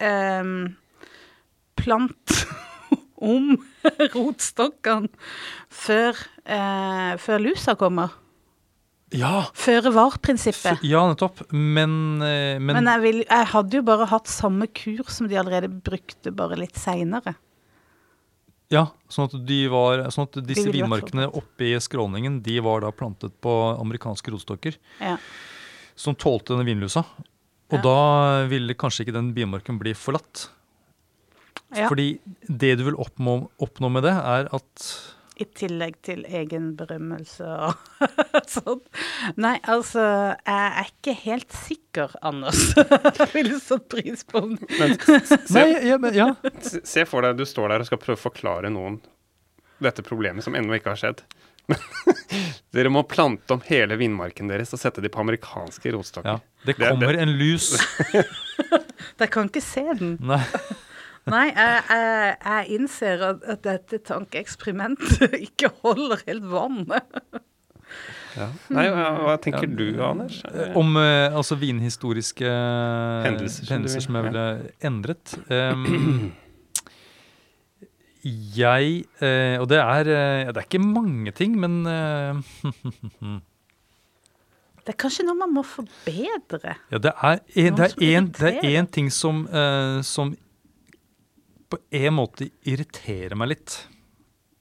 um, 0.02 0.54
plant 1.80 2.37
om 3.32 3.54
rotstokkene 4.14 5.11
før, 5.68 6.18
eh, 6.44 7.14
før 7.20 7.47
lusa 7.49 7.76
kommer. 7.80 8.14
Ja! 9.16 9.46
Føre 9.58 9.90
var-prinsippet. 9.94 10.82
Ja, 10.86 11.02
nettopp. 11.10 11.40
Men, 11.50 12.22
eh, 12.22 12.58
men, 12.62 12.76
Men 12.78 12.86
jeg, 12.92 13.02
vil, 13.02 13.22
jeg 13.26 13.46
hadde 13.52 13.80
jo 13.80 13.82
bare 13.86 14.06
hatt 14.06 14.30
samme 14.30 14.68
kur 14.70 15.02
som 15.10 15.26
de 15.30 15.38
allerede 15.40 15.68
brukte, 15.68 16.30
bare 16.34 16.58
litt 16.60 16.78
seinere. 16.78 17.34
Ja, 18.70 18.84
sånn 19.10 19.26
at, 19.26 19.34
de 19.48 19.64
var, 19.72 20.04
sånn 20.14 20.28
at 20.28 20.38
disse 20.46 20.70
vinmarkene 20.70 21.24
oppe 21.26 21.72
i 21.72 21.80
skråningen 21.82 22.36
de 22.46 22.60
var 22.62 22.84
da 22.84 22.92
plantet 22.94 23.34
på 23.42 23.50
amerikanske 23.80 24.30
rotstokker 24.30 24.76
Ja. 25.02 25.16
som 25.98 26.14
tålte 26.14 26.54
denne 26.54 26.68
vinlusa. 26.68 27.02
Og 27.70 27.78
Ja. 27.78 27.82
da 27.82 28.46
ville 28.46 28.74
kanskje 28.78 29.04
ikke 29.06 29.12
den 29.18 29.34
vinmarken 29.34 29.78
bli 29.78 29.92
forlatt. 29.92 30.48
ja. 31.74 31.88
Fordi 31.88 32.20
det 32.46 32.78
du 32.78 32.84
vil 32.84 32.94
oppnå, 32.94 33.48
oppnå 33.58 33.90
med 33.90 34.02
det, 34.04 34.14
er 34.14 34.48
at 34.54 34.86
I 35.40 35.47
tillegg 35.56 35.94
til 36.04 36.25
egen 36.28 36.70
berømmelse 36.76 37.47
og 37.49 38.11
sånn. 38.54 38.80
Nei, 39.40 39.54
altså, 39.73 40.02
jeg 40.44 40.66
er 40.82 40.90
ikke 40.90 41.14
helt 41.25 41.54
sikker, 41.56 42.12
Anders. 42.23 42.61
Jeg 43.20 43.28
ville 43.32 43.61
satt 43.62 43.87
pris 43.92 44.23
på 44.28 44.42
den. 44.44 44.59
Men 44.78 44.97
Nei, 45.56 45.66
ja, 45.88 45.97
men, 46.02 46.14
ja. 46.18 46.28
se- 46.61 46.82
se 46.85 47.06
for 47.09 47.25
deg 47.25 47.38
du 47.40 47.47
står 47.49 47.73
der 47.73 47.85
og 47.87 47.88
skal 47.88 48.02
prøve 48.02 48.18
å 48.20 48.25
forklare 48.28 48.68
noen 48.75 49.00
dette 49.80 50.04
problemet 50.04 50.44
som 50.44 50.52
ennå 50.59 50.76
ikke 50.76 50.92
har 50.92 51.00
skjedd. 51.00 51.23
Dere 52.75 52.90
må 52.92 53.00
plante 53.09 53.54
om 53.54 53.61
hele 53.68 53.97
vindmarken 53.97 54.49
deres 54.50 54.75
og 54.76 54.80
sette 54.82 55.00
de 55.00 55.09
på 55.12 55.23
amerikanske 55.23 55.92
rotstokker. 55.94 56.37
ja. 56.37 56.40
Det 56.66 56.75
Det- 56.76 56.90
kommer 56.90 57.16
en 57.23 57.32
lus. 57.40 57.70
Dere 58.12 59.30
kan 59.32 59.49
ikke 59.49 59.62
se 59.64 59.87
den. 59.97 60.18
Nei. 60.20 60.42
Nei, 61.30 61.46
jeg, 61.50 61.82
jeg, 61.90 62.34
jeg 62.44 62.78
innser 62.78 63.25
at, 63.30 63.46
at 63.54 63.62
dette 63.66 64.00
tankeeksperimentet 64.10 65.37
ikke 65.49 65.72
holder 65.84 66.25
helt 66.26 66.50
vann. 66.50 66.84
Ja. 68.37 68.46
Nei, 68.70 68.84
hva, 68.94 69.34
tenker 69.42 69.66
du, 69.66 69.88
Anders? 70.06 70.40
Om 70.78 70.94
eh, 71.00 71.34
altså 71.34 71.56
vinhistoriske 71.58 72.46
Hendelser 73.26 73.66
som 73.66 73.75
hendelser 73.75 74.04
som 74.04 74.18
jeg 74.18 74.28
ville 74.28 74.46
endret. 74.87 75.34
Um, 75.50 76.30
jeg 78.22 79.04
eh, 79.25 79.56
Og 79.60 79.68
det 79.70 79.80
er, 79.80 80.10
eh, 80.12 80.50
det 80.50 80.56
er 80.60 80.66
ikke 80.68 80.82
mange 80.84 81.32
ting, 81.37 81.56
men 81.60 81.87
eh, 81.87 82.34
Det 84.80 84.94
er 84.94 84.99
kanskje 84.99 85.26
noe 85.28 85.37
man 85.37 85.52
må 85.54 85.62
forbedre. 85.66 86.76
ja, 86.90 86.99
det 86.99 87.12
er 87.12 87.42
er 87.56 87.90
er 88.49 88.78
en 88.80 88.87
ting 88.87 89.10
som, 89.12 89.46
eh, 89.46 90.00
som 90.02 90.32
på 91.70 91.78
en 92.02 92.14
måte 92.16 92.50
irriterer 92.66 93.38
meg 93.38 93.54
litt. 93.54 93.78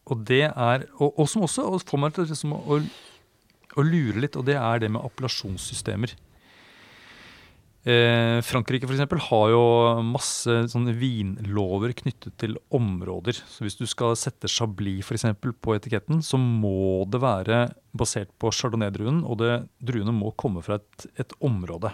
Og 0.09 0.23
det 0.25 0.47
er 0.49 0.87
Og, 0.97 1.13
og 1.19 1.29
som 1.29 1.45
også 1.45 1.67
får 1.85 2.01
meg 2.01 2.15
til 2.15 2.29
liksom 2.29 2.55
å, 2.55 2.79
å 3.77 3.85
lure 3.85 4.23
litt, 4.23 4.37
og 4.37 4.45
det 4.49 4.57
er 4.57 4.81
det 4.81 4.91
med 4.93 5.03
appellasjonssystemer. 5.05 6.15
Eh, 7.87 8.37
Frankrike 8.43 8.89
eksempel, 8.89 9.21
har 9.23 9.51
jo 9.53 9.61
masse 10.03 10.51
sånne 10.73 10.91
vinlover 10.99 11.93
knyttet 11.95 12.35
til 12.41 12.57
områder. 12.75 13.39
Så 13.47 13.63
hvis 13.63 13.79
du 13.79 13.85
skal 13.87 14.17
sette 14.19 14.51
Chablis 14.51 15.05
for 15.07 15.15
eksempel, 15.15 15.53
på 15.55 15.77
etiketten, 15.77 16.19
så 16.25 16.37
må 16.37 17.05
det 17.09 17.21
være 17.23 17.61
basert 17.95 18.33
på 18.37 18.51
chardonnay-druen, 18.51 19.23
og 19.23 19.39
det, 19.41 19.53
druene 19.79 20.13
må 20.15 20.33
komme 20.37 20.63
fra 20.65 20.81
et, 20.81 21.07
et 21.23 21.37
område. 21.39 21.93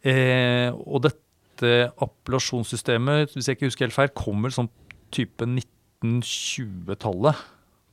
Eh, 0.00 0.70
og 0.72 1.04
dette 1.04 1.29
appellasjonssystemet, 1.66 3.34
hvis 3.34 3.48
jeg 3.48 3.54
ikke 3.58 3.68
husker 3.70 3.86
helt 3.88 3.96
feil, 3.96 4.12
kommer 4.16 4.50
sånn 4.54 4.70
type 5.14 5.44
1920-tallet. 5.46 7.36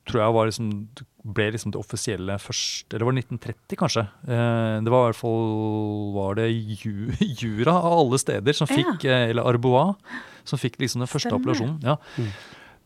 Tror 0.08 0.22
jeg 0.22 0.36
var 0.38 0.48
liksom, 0.48 0.68
ble 1.36 1.50
liksom 1.52 1.74
det 1.76 1.80
offisielle 1.82 2.38
først 2.40 2.94
Eller 2.96 3.04
var 3.04 3.12
det 3.18 3.26
1930, 3.26 3.76
kanskje? 3.82 4.04
Eh, 4.24 4.76
det 4.86 4.94
var 4.94 5.02
i 5.02 5.08
hvert 5.10 5.20
fall 5.20 5.50
var 6.16 6.38
det 6.40 6.46
Ju, 6.80 7.12
Jura 7.42 7.74
av 7.82 7.98
alle 7.98 8.20
steder 8.22 8.56
som 8.56 8.70
fikk, 8.72 9.04
ja. 9.04 9.26
eller 9.28 9.44
Arbois, 9.52 10.00
som 10.48 10.62
fikk 10.62 10.80
liksom 10.80 11.04
den 11.04 11.12
første 11.12 11.28
Stemmer. 11.28 11.44
appellasjonen. 11.44 11.80
Ja. 11.84 11.98
Mm. 12.16 12.32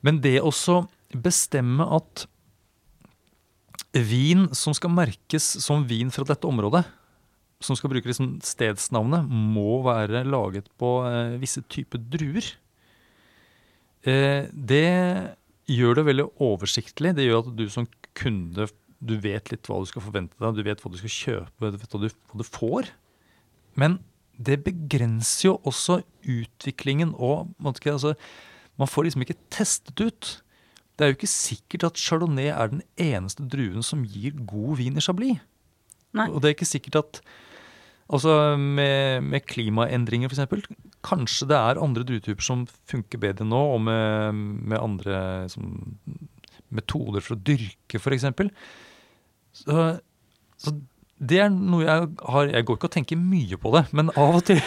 Men 0.02 0.22
det 0.24 0.42
også 0.42 0.82
bestemme 1.14 1.86
at 1.94 2.26
vin 3.94 4.48
som 4.56 4.74
skal 4.74 4.94
merkes 4.96 5.44
som 5.62 5.86
vin 5.86 6.10
fra 6.14 6.26
dette 6.28 6.48
området, 6.48 6.86
som 7.62 7.78
skal 7.78 7.92
bruke 7.94 8.10
liksom 8.10 8.36
stedsnavnet, 8.46 9.30
må 9.30 9.82
være 9.86 10.24
laget 10.28 10.70
på 10.82 11.00
eh, 11.08 11.38
visse 11.42 11.64
typer 11.72 12.02
druer. 12.02 12.48
Eh, 14.08 14.50
det 14.52 14.86
gjør 15.72 16.00
det 16.00 16.08
veldig 16.10 16.28
oversiktlig. 16.42 17.16
Det 17.18 17.28
gjør 17.28 17.44
at 17.46 17.52
du 17.58 17.68
som 17.72 17.90
kunde 18.18 18.68
du 19.02 19.16
vet 19.18 19.50
litt 19.50 19.66
hva 19.66 19.80
du 19.82 19.90
skal 19.90 20.04
forvente 20.06 20.38
deg, 20.38 20.58
du 20.58 20.66
vet 20.66 20.82
hva 20.82 20.92
du 20.94 21.00
skal 21.00 21.14
kjøpe, 21.14 21.72
du 21.74 21.80
vet 21.82 21.94
hva 21.96 22.02
du, 22.04 22.08
hva 22.30 22.42
du 22.42 22.46
får. 22.46 22.92
Men 23.82 23.98
det 24.38 24.60
begrenser 24.66 25.48
jo 25.48 25.56
også 25.70 26.02
utviklingen 26.22 27.16
og 27.18 27.50
altså, 27.64 28.16
Man 28.78 28.88
får 28.88 29.04
liksom 29.04 29.22
ikke 29.22 29.40
testet 29.52 30.00
ut. 30.02 30.30
Det 30.98 31.06
er 31.06 31.12
jo 31.12 31.18
ikke 31.18 31.28
sikkert 31.28 31.84
at 31.84 32.00
chardonnay 32.00 32.50
er 32.50 32.72
den 32.72 32.82
eneste 32.98 33.44
druen 33.46 33.84
som 33.86 34.06
gir 34.06 34.34
god 34.48 34.78
vin 34.80 34.98
i 34.98 35.04
Chablis. 35.04 35.42
Nei. 36.18 36.28
Og 36.30 36.42
det 36.42 36.50
er 36.50 36.56
ikke 36.56 36.70
sikkert 36.70 36.98
at 37.02 37.22
Altså 38.12 38.58
med, 38.60 39.24
med 39.24 39.46
klimaendringer 39.48 40.32
f.eks. 40.32 40.68
Kanskje 41.06 41.48
det 41.50 41.58
er 41.58 41.82
andre 41.82 42.04
druetyper 42.08 42.44
som 42.44 42.66
funker 42.90 43.22
bedre 43.22 43.48
nå, 43.48 43.62
og 43.76 43.82
med, 43.88 44.42
med 44.72 44.80
andre 44.80 45.22
som, 45.52 45.78
metoder 46.76 47.24
for 47.24 47.38
å 47.38 47.44
dyrke 47.52 48.02
f.eks. 48.02 48.28
Så, 49.62 49.88
så 50.60 50.76
det 51.22 51.42
er 51.44 51.50
noe 51.54 51.84
jeg 51.84 52.06
har 52.34 52.52
Jeg 52.54 52.66
går 52.66 52.78
ikke 52.78 52.88
og 52.88 52.94
tenker 52.96 53.20
mye 53.20 53.58
på 53.62 53.74
det, 53.76 53.86
men 53.96 54.12
av 54.16 54.38
og 54.40 54.46
til 54.48 54.62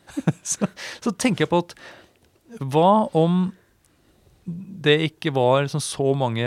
så, 0.52 0.68
så 1.02 1.14
tenker 1.14 1.44
jeg 1.46 1.52
på 1.52 1.64
at 1.64 1.74
hva 2.58 3.06
om 3.14 3.50
det 4.50 4.96
ikke 5.06 5.30
var 5.36 5.62
liksom 5.62 5.82
så 5.84 6.08
mange 6.18 6.46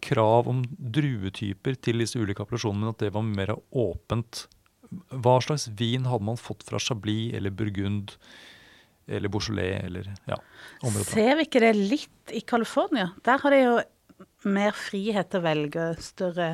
krav 0.00 0.48
om 0.48 0.62
druetyper 0.64 1.76
til 1.84 2.00
disse 2.00 2.16
ulike 2.16 2.40
appellasjonene, 2.40 2.86
men 2.86 2.94
at 2.94 3.02
det 3.02 3.12
var 3.12 3.26
mer 3.26 3.52
åpent. 3.76 4.46
Hva 4.90 5.36
slags 5.44 5.68
vin 5.78 6.08
hadde 6.10 6.26
man 6.26 6.40
fått 6.40 6.64
fra 6.66 6.80
Chablis 6.82 7.34
eller 7.38 7.54
Burgund 7.54 8.16
eller 9.10 9.30
Beaujolais 9.30 9.84
eller 9.86 10.10
ja, 10.26 10.38
området? 10.82 11.08
Ser 11.10 11.38
vi 11.38 11.46
ikke 11.46 11.62
det 11.62 11.72
litt 11.78 12.34
i 12.34 12.42
California? 12.46 13.10
Der 13.26 13.42
har 13.42 13.54
de 13.54 13.62
jo 13.62 13.74
mer 14.50 14.76
frihet 14.76 15.30
til 15.30 15.40
å 15.40 15.46
velge 15.46 15.88
større 16.02 16.52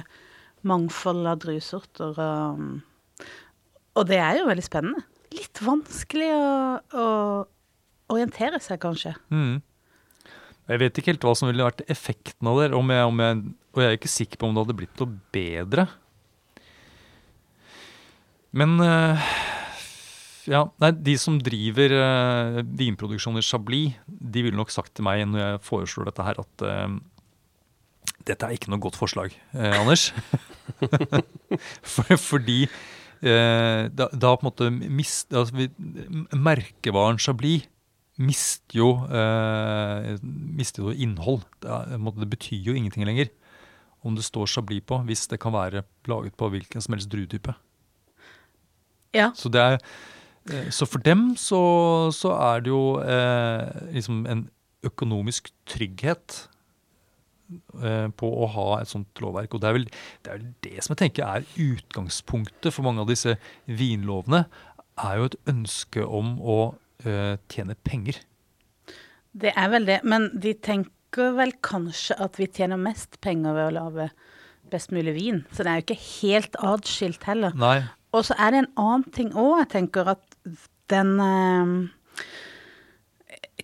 mangfold 0.66 1.26
av 1.28 1.40
druesorter. 1.45 2.16
Og, 2.16 3.26
og 3.97 4.09
det 4.09 4.21
er 4.23 4.40
jo 4.40 4.49
veldig 4.50 4.66
spennende. 4.66 5.05
Litt 5.37 5.61
vanskelig 5.64 6.31
å, 6.35 6.50
å 6.97 7.07
orientere 8.12 8.61
seg, 8.62 8.81
kanskje. 8.83 9.14
Mm. 9.33 9.61
Jeg 10.66 10.83
vet 10.83 10.99
ikke 10.99 11.12
helt 11.12 11.26
hva 11.26 11.37
som 11.38 11.50
ville 11.50 11.66
vært 11.66 11.85
effekten 11.93 12.49
av 12.50 12.59
det, 12.59 12.73
om 12.75 12.90
jeg, 12.90 13.07
om 13.07 13.23
jeg, 13.23 13.43
og 13.75 13.83
jeg 13.83 13.93
er 13.93 14.00
ikke 14.00 14.11
sikker 14.11 14.40
på 14.40 14.49
om 14.49 14.57
det 14.57 14.64
hadde 14.64 14.78
blitt 14.81 15.02
noe 15.02 15.19
bedre. 15.35 15.87
Men 18.56 18.80
eh, 18.80 19.28
ja, 20.48 20.62
nei, 20.82 20.92
de 21.04 21.16
som 21.20 21.36
driver 21.42 21.92
uh, 21.92 22.62
vinproduksjon 22.78 23.40
i 23.40 23.44
Chablis, 23.44 23.96
de 24.06 24.44
ville 24.46 24.56
nok 24.56 24.72
sagt 24.72 24.94
til 24.96 25.06
meg 25.06 25.25
når 25.28 25.42
jeg 25.42 25.62
foreslår 25.66 26.10
dette 26.10 26.26
her, 26.26 26.40
at 26.42 26.66
uh, 26.66 26.96
dette 28.26 28.46
er 28.46 28.56
ikke 28.56 28.70
noe 28.72 28.82
godt 28.82 28.98
forslag, 28.98 29.34
eh, 29.54 29.75
Anders. 29.76 30.08
For, 31.94 32.16
fordi 32.18 32.64
uh, 32.66 33.86
da, 33.90 34.08
da 34.10 34.34
på 34.34 34.46
en 34.46 34.48
måte 34.48 34.70
mist, 34.72 35.34
altså, 35.34 35.56
vi, 35.58 35.68
merkevaren 36.32 37.20
Chablis 37.22 37.66
mister 38.16 38.78
jo, 38.78 38.86
mister 40.56 40.86
jo 40.86 40.94
innhold. 41.04 41.42
Det, 41.60 41.98
det 42.16 42.28
betyr 42.32 42.70
jo 42.70 42.72
ingenting 42.72 43.04
lenger 43.04 43.28
om 44.00 44.16
det 44.16 44.25
står 44.25 44.48
Chablis 44.48 44.86
på, 44.88 45.02
hvis 45.04 45.26
det 45.28 45.36
kan 45.42 45.52
være 45.52 45.84
laget 46.08 46.32
på 46.40 46.48
hvilken 46.54 46.80
som 46.80 46.96
helst 46.96 47.10
druetype. 47.12 47.52
Ja. 49.16 49.30
Så, 49.37 49.50
det 49.52 49.62
er, 49.62 49.78
eh, 50.50 50.68
så 50.75 50.88
for 50.88 51.02
dem 51.04 51.30
så, 51.40 51.62
så 52.14 52.35
er 52.37 52.66
det 52.66 52.73
jo 52.75 52.85
eh, 53.02 53.88
liksom 53.96 54.26
en 54.30 54.46
økonomisk 54.87 55.50
trygghet 55.68 56.38
eh, 57.82 58.06
på 58.12 58.30
å 58.30 58.49
ha 58.54 58.68
et 58.80 58.92
sånt 58.92 59.23
lovverk. 59.23 59.56
Og 59.56 59.62
det 59.62 59.70
er, 59.70 59.76
vel, 59.78 59.88
det 60.23 60.32
er 60.32 60.40
vel 60.40 60.49
det 60.66 60.76
som 60.85 60.94
jeg 60.94 61.02
tenker 61.04 61.26
er 61.26 61.50
utgangspunktet 61.66 62.75
for 62.75 62.87
mange 62.87 63.04
av 63.04 63.11
disse 63.11 63.37
vinlovene. 63.66 64.44
Er 64.96 65.20
jo 65.20 65.30
et 65.30 65.38
ønske 65.50 66.04
om 66.04 66.37
å 66.40 66.58
eh, 67.04 67.37
tjene 67.52 67.76
penger. 67.87 68.23
Det 69.37 69.52
er 69.52 69.73
vel 69.73 69.88
det, 69.88 70.00
men 70.08 70.30
de 70.40 70.54
tenker 70.64 71.35
vel 71.37 71.52
kanskje 71.64 72.16
at 72.20 72.38
vi 72.40 72.49
tjener 72.49 72.80
mest 72.80 73.18
penger 73.25 73.56
ved 73.56 73.68
å 73.70 73.76
lage 73.76 74.08
best 74.73 74.92
mulig 74.94 75.14
vin. 75.16 75.42
Så 75.52 75.64
det 75.64 75.73
er 75.73 75.80
jo 75.80 75.87
ikke 75.87 76.02
helt 76.06 76.56
atskilt 76.64 77.26
heller. 77.28 77.56
Nei. 77.58 77.78
Og 78.16 78.25
så 78.25 78.37
er 78.40 78.52
det 78.54 78.62
en 78.62 78.73
annen 78.80 79.06
ting 79.12 79.32
òg. 79.37 79.58
Jeg 79.61 79.70
tenker 79.75 80.08
at 80.14 80.25
den 80.92 81.16
eh, 81.20 81.66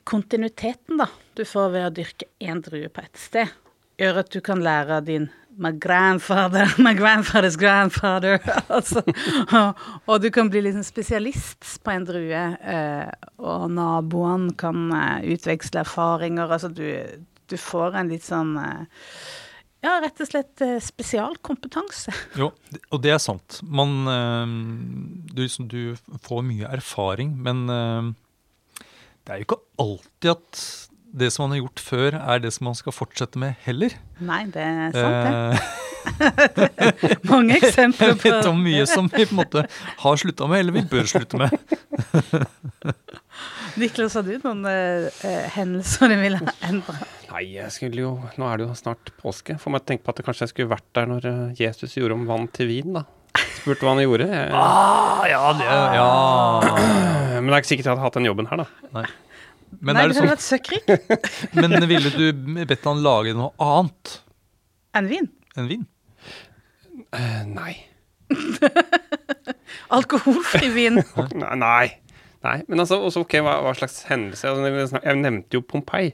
kontinuiteten 0.08 1.00
da, 1.00 1.08
du 1.38 1.44
får 1.48 1.70
ved 1.72 1.86
å 1.88 1.94
dyrke 2.02 2.28
én 2.42 2.60
drue 2.64 2.90
på 2.92 3.04
ett 3.04 3.20
sted, 3.20 3.54
gjør 4.00 4.24
at 4.24 4.34
du 4.34 4.42
kan 4.44 4.64
lære 4.64 5.00
av 5.00 5.08
din 5.08 5.30
My 5.52 5.68
grandfather, 5.70 6.64
my 6.78 6.94
grandfather's 6.96 7.58
grandfather. 7.60 8.40
altså, 8.68 9.02
og, 9.52 9.82
og 10.08 10.22
du 10.22 10.30
kan 10.32 10.48
bli 10.48 10.62
liksom 10.64 10.84
spesialist 10.86 11.66
på 11.84 11.92
en 11.92 12.06
drue, 12.08 12.44
eh, 12.72 13.10
og 13.36 13.66
naboene 13.76 14.54
kan 14.56 14.88
eh, 14.96 15.34
utveksle 15.34 15.84
erfaringer. 15.84 16.48
Altså 16.48 16.72
du, 16.72 16.86
du 17.52 17.56
får 17.60 18.00
en 18.00 18.14
litt 18.14 18.24
sånn 18.24 18.56
eh, 18.62 19.04
Ja, 19.82 19.96
rett 20.02 20.20
og 20.22 20.28
slett 20.30 20.62
eh, 20.62 20.76
spesialkompetanse. 20.82 22.14
Jo, 22.40 22.52
og 22.94 23.02
det 23.02 23.14
er 23.16 23.20
sant. 23.22 23.58
Man 23.66 24.06
eh, 24.06 24.54
du, 25.34 25.44
du 25.66 25.80
får 26.22 26.44
mye 26.46 26.70
erfaring, 26.70 27.34
men 27.42 27.64
eh, 27.72 28.12
det 29.26 29.34
er 29.34 29.42
jo 29.42 29.48
ikke 29.48 29.62
alltid 29.82 30.34
at 30.36 30.64
det 31.12 31.28
som 31.34 31.44
man 31.44 31.56
har 31.56 31.64
gjort 31.66 31.82
før, 31.84 32.14
er 32.16 32.40
det 32.40 32.52
som 32.54 32.70
man 32.70 32.76
skal 32.78 32.94
fortsette 32.94 33.40
med 33.40 33.58
heller. 33.66 33.92
Nei, 34.24 34.46
det 34.54 34.62
er 34.64 34.94
sant, 34.96 35.26
det. 35.28 35.82
Mange 37.32 37.58
eksempler 37.58 38.08
Jeg 38.14 38.20
på 38.22 38.30
vet 38.30 38.48
om 38.48 38.62
mye 38.64 38.86
som 38.88 39.10
vi 39.12 39.26
på 39.26 39.34
en 39.34 39.40
måte 39.42 39.66
har 40.02 40.22
slutta 40.22 40.48
med, 40.48 40.62
eller 40.62 40.78
vi 40.78 40.86
bør 40.88 41.10
slutte 41.10 41.42
med. 41.42 41.52
Niklas, 43.80 44.14
har 44.18 44.24
du 44.26 44.34
noen 44.42 44.66
eh, 44.68 45.46
hendelser 45.54 46.12
du 46.12 46.16
ville 46.20 46.38
ha 46.42 46.52
endra? 46.68 46.94
Nei, 47.30 47.44
jeg 47.54 47.72
skulle 47.72 48.02
jo 48.02 48.10
Nå 48.36 48.48
er 48.50 48.60
det 48.60 48.66
jo 48.66 48.74
snart 48.76 49.12
påske. 49.22 49.56
Får 49.60 49.72
meg 49.72 49.84
tenke 49.88 50.04
på 50.04 50.12
at 50.12 50.20
det 50.20 50.26
kanskje 50.26 50.44
jeg 50.44 50.52
skulle 50.52 50.72
vært 50.74 50.88
der 50.98 51.08
når 51.08 51.28
eh, 51.30 51.42
Jesus 51.62 51.96
gjorde 51.96 52.18
om 52.18 52.26
vann 52.28 52.48
til 52.52 52.68
vin, 52.68 52.98
da. 52.98 53.06
Spurte 53.56 53.86
hva 53.86 53.94
han 53.94 54.02
gjorde. 54.04 54.26
Jeg, 54.28 54.50
Ah, 54.60 55.22
ja, 55.30 55.42
det, 55.56 55.68
ja. 55.96 56.08
Men 57.38 57.48
det 57.48 57.56
er 57.56 57.62
ikke 57.62 57.70
sikkert 57.72 57.88
jeg 57.88 57.94
hadde 57.94 58.04
hatt 58.04 58.18
den 58.20 58.28
jobben 58.28 58.50
her, 58.50 58.64
da. 58.64 58.90
Nei. 58.98 59.06
Men, 59.80 59.96
Nei, 59.96 60.02
er 60.02 60.10
du 60.10 60.12
det 60.12 60.18
hadde 60.18 60.18
sånn, 60.18 60.32
vært 60.34 60.44
søkkrik 60.44 60.84
men 61.62 61.88
ville 61.88 62.10
du 62.12 62.26
bedt 62.68 62.84
han 62.84 63.00
lage 63.00 63.32
noe 63.38 63.54
annet 63.56 64.18
enn 65.00 65.08
vin. 65.08 65.30
enn 65.56 65.70
vin? 65.70 65.86
Uh, 67.16 67.40
nei. 67.48 67.72
Alkoholfri 69.96 70.68
vin. 70.76 71.00
Nei. 71.56 71.86
Nei. 72.42 72.58
Men 72.66 72.82
altså, 72.82 72.98
også, 72.98 73.22
ok, 73.22 73.38
hva, 73.44 73.60
hva 73.66 73.72
slags 73.78 74.02
hendelse? 74.08 74.50
Altså, 74.50 75.00
jeg 75.02 75.20
nevnte 75.20 75.58
jo 75.58 75.62
Pompeii. 75.66 76.10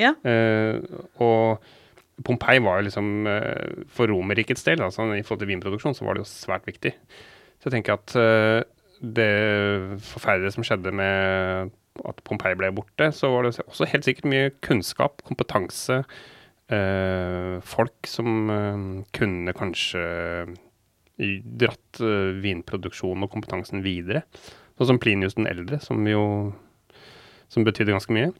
Ja. 0.00 0.14
Uh, 0.24 0.80
og 1.20 2.24
Pompeii 2.24 2.62
var 2.64 2.80
jo 2.80 2.86
liksom 2.88 3.28
uh, 3.28 3.84
For 3.92 4.10
Romerrikets 4.12 4.64
del, 4.66 4.82
altså, 4.84 5.06
i 5.12 5.24
forhold 5.24 5.42
til 5.44 5.52
vinproduksjon, 5.52 5.96
så 5.96 6.06
var 6.06 6.16
det 6.16 6.24
jo 6.24 6.30
svært 6.30 6.68
viktig. 6.68 6.94
Så 7.60 7.68
jeg 7.68 7.76
tenker 7.76 7.98
at 7.98 8.16
uh, 8.16 8.62
det 9.00 9.32
forferdelige 10.04 10.56
som 10.56 10.66
skjedde 10.66 10.92
med 10.96 11.72
at 12.06 12.20
Pompeii 12.24 12.56
ble 12.56 12.70
borte, 12.72 13.10
så 13.16 13.28
var 13.32 13.44
det 13.44 13.54
også 13.66 13.88
helt 13.90 14.06
sikkert 14.06 14.28
mye 14.30 14.52
kunnskap, 14.64 15.24
kompetanse, 15.26 16.02
folk 17.66 18.06
som 18.06 18.28
kunne 19.16 19.54
kanskje 19.58 20.02
dratt 21.18 22.00
vinproduksjonen 22.44 23.26
og 23.26 23.32
kompetansen 23.32 23.82
videre. 23.82 24.22
Sånn 24.80 24.94
som 24.94 24.98
Plinius 25.02 25.36
den 25.36 25.44
eldre, 25.44 25.76
som 25.84 26.00
jo 26.08 26.22
som 27.52 27.66
betydde 27.66 27.92
ganske 27.92 28.14
mye. 28.16 28.30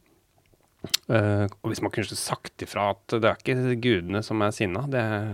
Uh, 1.10 1.44
og 1.60 1.68
hvis 1.68 1.82
man 1.84 1.92
kunne 1.92 2.16
sagt 2.16 2.64
ifra 2.64 2.94
at 2.94 3.12
det 3.20 3.28
er 3.28 3.42
ikke 3.42 3.76
gudene 3.84 4.22
som 4.24 4.40
er 4.40 4.54
sinna, 4.56 4.86
det 4.88 5.02
er 5.04 5.26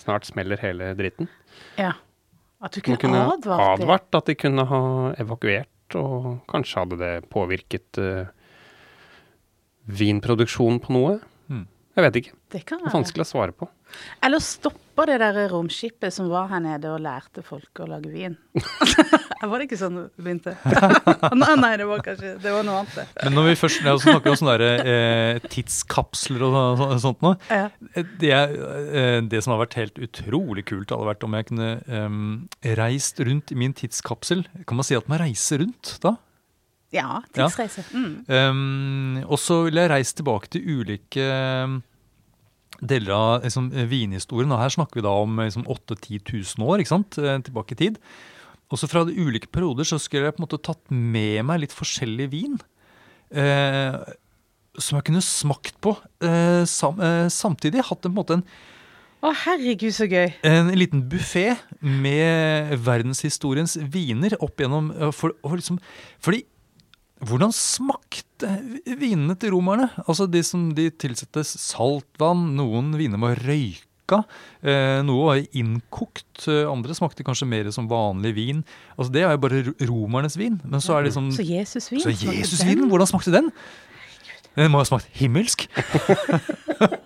snart 0.00 0.24
smeller 0.24 0.60
hele 0.62 0.94
dritten. 0.96 1.28
Ja. 1.76 1.92
At 2.64 2.72
du 2.72 2.80
kunne, 2.80 2.96
kunne 3.02 3.20
advart 3.34 3.82
advart 3.82 4.16
at 4.16 4.30
de 4.30 4.38
kunne 4.40 4.64
ha 4.70 4.82
evakuert, 5.20 5.98
og 6.00 6.46
kanskje 6.48 6.80
hadde 6.80 7.00
det 7.02 7.12
påvirket 7.28 8.00
uh, 8.00 8.32
vinproduksjonen 9.84 10.80
på 10.80 10.96
noe. 10.96 11.18
Jeg 11.96 12.04
vet 12.04 12.16
ikke. 12.20 12.34
Det 12.52 12.60
kan 12.68 12.82
Det 12.82 12.90
er 12.90 12.92
vanskelig 12.92 13.24
å 13.24 13.28
svare 13.28 13.54
på. 13.56 13.66
Eller 14.24 14.42
stoppa 14.42 15.06
det 15.08 15.16
der 15.22 15.36
romskipet 15.48 16.12
som 16.12 16.28
var 16.28 16.50
her 16.50 16.60
nede 16.60 16.90
og 16.92 16.98
lærte 17.00 17.40
folk 17.46 17.80
å 17.80 17.86
lage 17.88 18.10
vin. 18.12 18.34
var 19.48 19.56
det 19.56 19.68
ikke 19.68 19.78
sånn 19.80 19.96
det 20.02 20.04
begynte? 20.20 20.52
nei, 21.40 21.54
nei, 21.62 21.70
det 21.80 21.86
var 21.88 22.02
kanskje 22.04 22.34
Det 22.42 22.52
var 22.52 22.66
noe 22.68 22.82
annet, 22.82 22.98
det. 22.98 23.06
Men 23.22 23.38
når 23.38 23.48
vi 23.48 23.56
først 23.62 23.80
snakker 24.04 24.32
om 24.34 24.38
sånne 24.42 24.58
der, 24.60 24.92
eh, 24.92 25.48
tidskapsler 25.56 26.44
og 26.44 26.58
så, 26.58 26.66
så, 26.82 27.00
sånt 27.06 27.24
noe 27.24 27.38
Ja. 27.48 27.64
det, 28.20 28.34
eh, 28.34 29.18
det 29.24 29.42
som 29.44 29.56
har 29.56 29.64
vært 29.64 29.78
helt 29.80 30.02
utrolig 30.10 30.66
kult, 30.68 30.92
hadde 30.92 31.08
vært 31.08 31.24
om 31.24 31.38
jeg 31.38 31.48
kunne 31.48 31.72
eh, 31.80 32.76
reist 32.76 33.24
rundt 33.24 33.56
i 33.56 33.58
min 33.64 33.76
tidskapsel. 33.76 34.44
Kan 34.68 34.82
man 34.82 34.88
si 34.88 34.98
at 34.98 35.08
man 35.08 35.24
reiser 35.24 35.64
rundt 35.64 35.96
da? 36.04 36.18
Ja, 36.94 37.20
tidsreise. 37.34 37.82
Mm. 37.92 38.12
Um, 38.30 39.18
og 39.26 39.38
så 39.42 39.64
vil 39.66 39.80
jeg 39.80 39.90
reise 39.90 40.14
tilbake 40.18 40.50
til 40.54 40.62
ulike 40.78 41.24
um, 41.66 41.80
deler 42.80 43.12
av 43.16 43.46
liksom, 43.46 43.70
vinhistorien. 43.90 44.52
Og 44.54 44.60
her 44.62 44.72
snakker 44.74 45.00
vi 45.00 45.04
da 45.06 45.14
om 45.24 45.40
liksom, 45.42 45.66
8000-10 45.66 46.56
000 46.60 46.68
år 46.68 46.82
ikke 46.84 46.92
sant? 46.94 47.18
eh, 47.18 47.38
tilbake 47.46 47.74
i 47.76 47.80
tid. 47.80 47.98
Også 48.74 48.88
fra 48.90 49.04
de 49.06 49.14
ulike 49.14 49.50
perioder 49.54 49.86
så 49.86 49.98
skulle 50.02 50.26
jeg 50.28 50.36
på 50.36 50.42
en 50.42 50.46
måte 50.46 50.62
tatt 50.66 50.82
med 50.90 51.42
meg 51.46 51.62
litt 51.64 51.74
forskjellig 51.74 52.30
vin. 52.32 52.56
Eh, 53.30 53.98
som 54.76 54.98
jeg 54.98 55.06
kunne 55.08 55.24
smakt 55.24 55.78
på 55.84 55.94
eh, 56.24 56.64
sam, 56.68 56.98
eh, 57.00 57.26
samtidig. 57.32 57.84
Hatt 57.88 58.04
en, 58.04 58.12
på 58.12 58.14
en 58.14 58.18
måte 58.20 58.38
en, 58.40 58.46
Å, 59.24 59.30
herregud, 59.46 59.94
så 59.96 60.04
gøy. 60.10 60.34
en 60.46 60.68
liten 60.76 61.06
buffé 61.10 61.54
med 61.80 62.74
verdenshistoriens 62.84 63.78
viner 63.80 64.36
opp 64.44 64.60
gjennom 64.60 64.92
eh, 64.92 65.14
for, 65.16 65.34
for 65.40 65.56
liksom, 65.58 65.80
Fordi 66.22 66.44
hvordan 67.24 67.52
smakte 67.54 68.50
vinene 68.84 69.36
til 69.40 69.54
romerne? 69.54 69.88
Altså 70.04 70.26
De 70.28 70.42
som 70.44 70.68
de 70.76 70.90
tilsettes 70.90 71.54
saltvann, 71.62 72.50
noen 72.58 72.92
viner 72.98 73.20
var 73.22 73.40
røyka. 73.40 74.20
Eh, 74.60 75.00
noe 75.06 75.30
var 75.30 75.40
innkokt, 75.56 76.44
eh, 76.52 76.68
andre 76.68 76.94
smakte 76.94 77.24
kanskje 77.26 77.48
mer 77.48 77.70
som 77.72 77.88
vanlig 77.88 78.34
vin. 78.36 78.62
Altså 78.98 79.12
Det 79.12 79.24
er 79.24 79.32
jo 79.32 79.42
bare 79.46 79.64
romernes 79.88 80.36
vin. 80.36 80.60
Men 80.64 80.80
så 80.84 80.98
er 80.98 81.02
det 81.02 81.12
liksom 81.12 81.32
Så 81.32 81.46
Jesusvin. 81.46 82.04
Så 82.04 82.12
Jesusvinen, 82.12 82.88
hvordan 82.90 83.08
smakte 83.08 83.32
den? 83.32 83.50
Den 84.56 84.70
må 84.72 84.78
ha 84.80 84.84
smakt 84.88 85.08
himmelsk. 85.16 85.68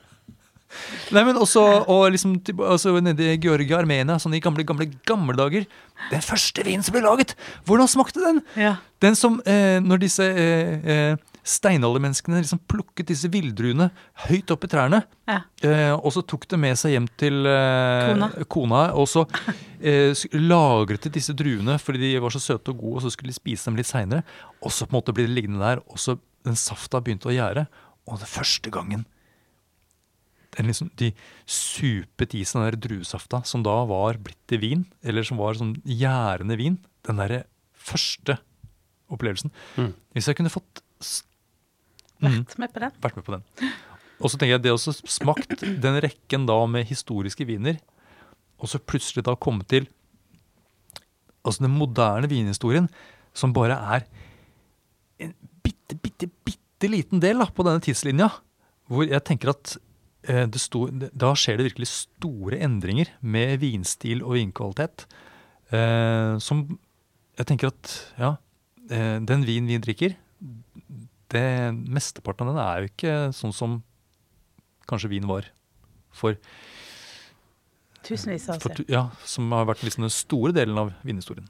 Nei, 1.15 1.25
men 1.27 1.37
også 1.41 1.63
og 1.91 2.11
liksom, 2.15 2.37
til- 2.47 2.61
altså, 2.67 2.93
nede 3.03 3.33
i 3.35 3.39
Georgia, 3.43 3.79
Armenia, 3.81 4.19
sånn 4.23 4.35
i 4.37 4.41
gamle, 4.45 4.65
gamle, 4.67 4.87
gamle 5.09 5.37
dager. 5.39 5.67
Den 6.11 6.23
første 6.25 6.65
vinen 6.65 6.83
som 6.87 6.95
ble 6.97 7.03
laget, 7.05 7.35
hvordan 7.69 7.89
smakte 7.91 8.23
den? 8.25 8.43
Ja. 8.57 8.77
Den 9.03 9.17
som, 9.19 9.41
eh, 9.47 9.81
når 9.85 10.01
disse 10.05 10.25
eh, 10.25 10.87
eh, 10.95 11.17
steinaldermenneskene 11.45 12.41
liksom 12.43 12.61
plukket 12.69 13.09
disse 13.11 13.29
villdruene 13.33 13.91
høyt 14.27 14.51
opp 14.55 14.65
i 14.65 14.71
trærne, 14.71 15.03
ja. 15.29 15.39
eh, 15.67 15.93
og 15.97 16.13
så 16.15 16.23
tok 16.29 16.47
det 16.53 16.59
med 16.61 16.77
seg 16.79 16.95
hjem 16.95 17.09
til 17.21 17.47
eh, 17.49 18.11
Kona. 18.13 18.29
kona, 18.53 18.83
og 19.01 19.09
så 19.11 19.25
eh, 19.81 20.13
lagret 20.37 21.07
de 21.09 21.13
disse 21.17 21.35
druene 21.37 21.79
fordi 21.81 22.03
de 22.05 22.21
var 22.23 22.35
så 22.35 22.43
søte 22.45 22.73
og 22.75 22.81
gode, 22.83 22.97
og 23.01 23.07
så 23.07 23.15
skulle 23.15 23.33
de 23.33 23.39
spise 23.41 23.69
dem 23.71 23.79
litt 23.81 23.89
seinere. 23.91 24.23
Og 24.63 24.73
så 24.75 24.87
på 24.87 24.95
en 24.95 25.01
måte 25.01 25.17
ble 25.17 25.27
de 25.29 25.35
liggende 25.37 25.63
der, 25.65 25.83
og 25.89 26.01
så 26.01 26.19
den 26.47 26.57
safta 26.57 27.01
begynte 27.05 27.29
å 27.33 27.37
gjære. 27.37 27.67
Og 28.09 28.21
det 28.23 28.29
første 28.31 28.73
gangen 28.73 29.05
den 29.05 29.09
liksom, 30.59 30.91
de 30.99 31.13
supet 31.47 32.35
i 32.35 32.43
seg 32.45 32.61
den 32.61 32.69
der 32.71 32.79
druesafta 32.89 33.43
som 33.47 33.63
da 33.67 33.77
var 33.89 34.19
blitt 34.23 34.41
til 34.51 34.63
vin, 34.63 34.87
eller 35.03 35.27
som 35.27 35.41
var 35.41 35.59
sånn 35.59 35.77
gjærende 35.87 36.59
vin. 36.61 36.79
Den 37.07 37.21
derre 37.23 37.45
første 37.81 38.39
opplevelsen. 39.11 39.53
Mm. 39.79 39.93
Hvis 40.15 40.29
jeg 40.31 40.39
kunne 40.39 40.53
fått 40.53 40.83
mm, 42.23 42.43
Vært 42.43 42.59
med 42.63 42.75
på 42.75 42.83
den. 42.83 42.99
vært 43.03 43.21
med 43.21 43.27
på 43.27 43.37
den. 43.37 43.47
Og 44.21 44.29
så 44.29 44.37
tenker 44.37 44.59
jeg 44.59 44.65
det 44.67 44.75
også 44.75 44.95
smakt 45.09 45.63
den 45.63 45.97
rekken 46.05 46.45
da 46.49 46.59
med 46.69 46.89
historiske 46.91 47.47
viner, 47.49 47.81
og 48.61 48.69
så 48.69 48.81
plutselig 48.83 49.25
da 49.25 49.39
komme 49.41 49.65
til 49.65 49.89
altså 51.41 51.65
den 51.65 51.73
moderne 51.73 52.29
vinhistorien, 52.29 52.91
som 53.33 53.55
bare 53.57 53.79
er 53.97 54.05
en 55.25 55.33
bitte, 55.65 55.97
bitte, 55.97 56.29
bitte 56.45 56.91
liten 56.91 57.23
del 57.23 57.41
da, 57.41 57.47
på 57.49 57.65
denne 57.65 57.81
tidslinja, 57.85 58.29
hvor 58.91 59.09
jeg 59.09 59.25
tenker 59.25 59.55
at 59.55 59.79
det 60.23 60.61
sto, 60.61 60.85
da 60.91 61.33
skjer 61.39 61.59
det 61.59 61.71
virkelig 61.71 61.89
store 61.89 62.59
endringer 62.61 63.09
med 63.21 63.61
vinstil 63.63 64.21
og 64.25 64.37
vinkvalitet, 64.37 65.07
eh, 65.73 66.37
som 66.43 66.67
jeg 67.39 67.49
tenker 67.49 67.71
at 67.71 67.95
ja, 68.21 68.35
eh, 68.91 69.17
den 69.25 69.47
vin 69.49 69.71
vi 69.71 69.79
drikker, 69.81 70.17
det 71.31 71.47
mesteparten 71.79 72.51
av 72.51 72.53
den 72.53 72.65
er 72.65 72.83
jo 72.83 72.91
ikke 72.91 73.15
sånn 73.37 73.55
som 73.55 73.79
kanskje 74.91 75.13
vin 75.13 75.29
var 75.31 75.49
for, 76.11 76.37
Tusenvis 78.01 78.49
av 78.49 78.57
år 78.57 78.75
siden. 78.75 78.87
ja, 78.89 79.03
som 79.29 79.51
har 79.53 79.67
vært 79.69 79.85
liksom 79.85 80.07
den 80.07 80.13
store 80.13 80.55
delen 80.57 80.79
av 80.81 80.95
vinhistorien. 81.07 81.49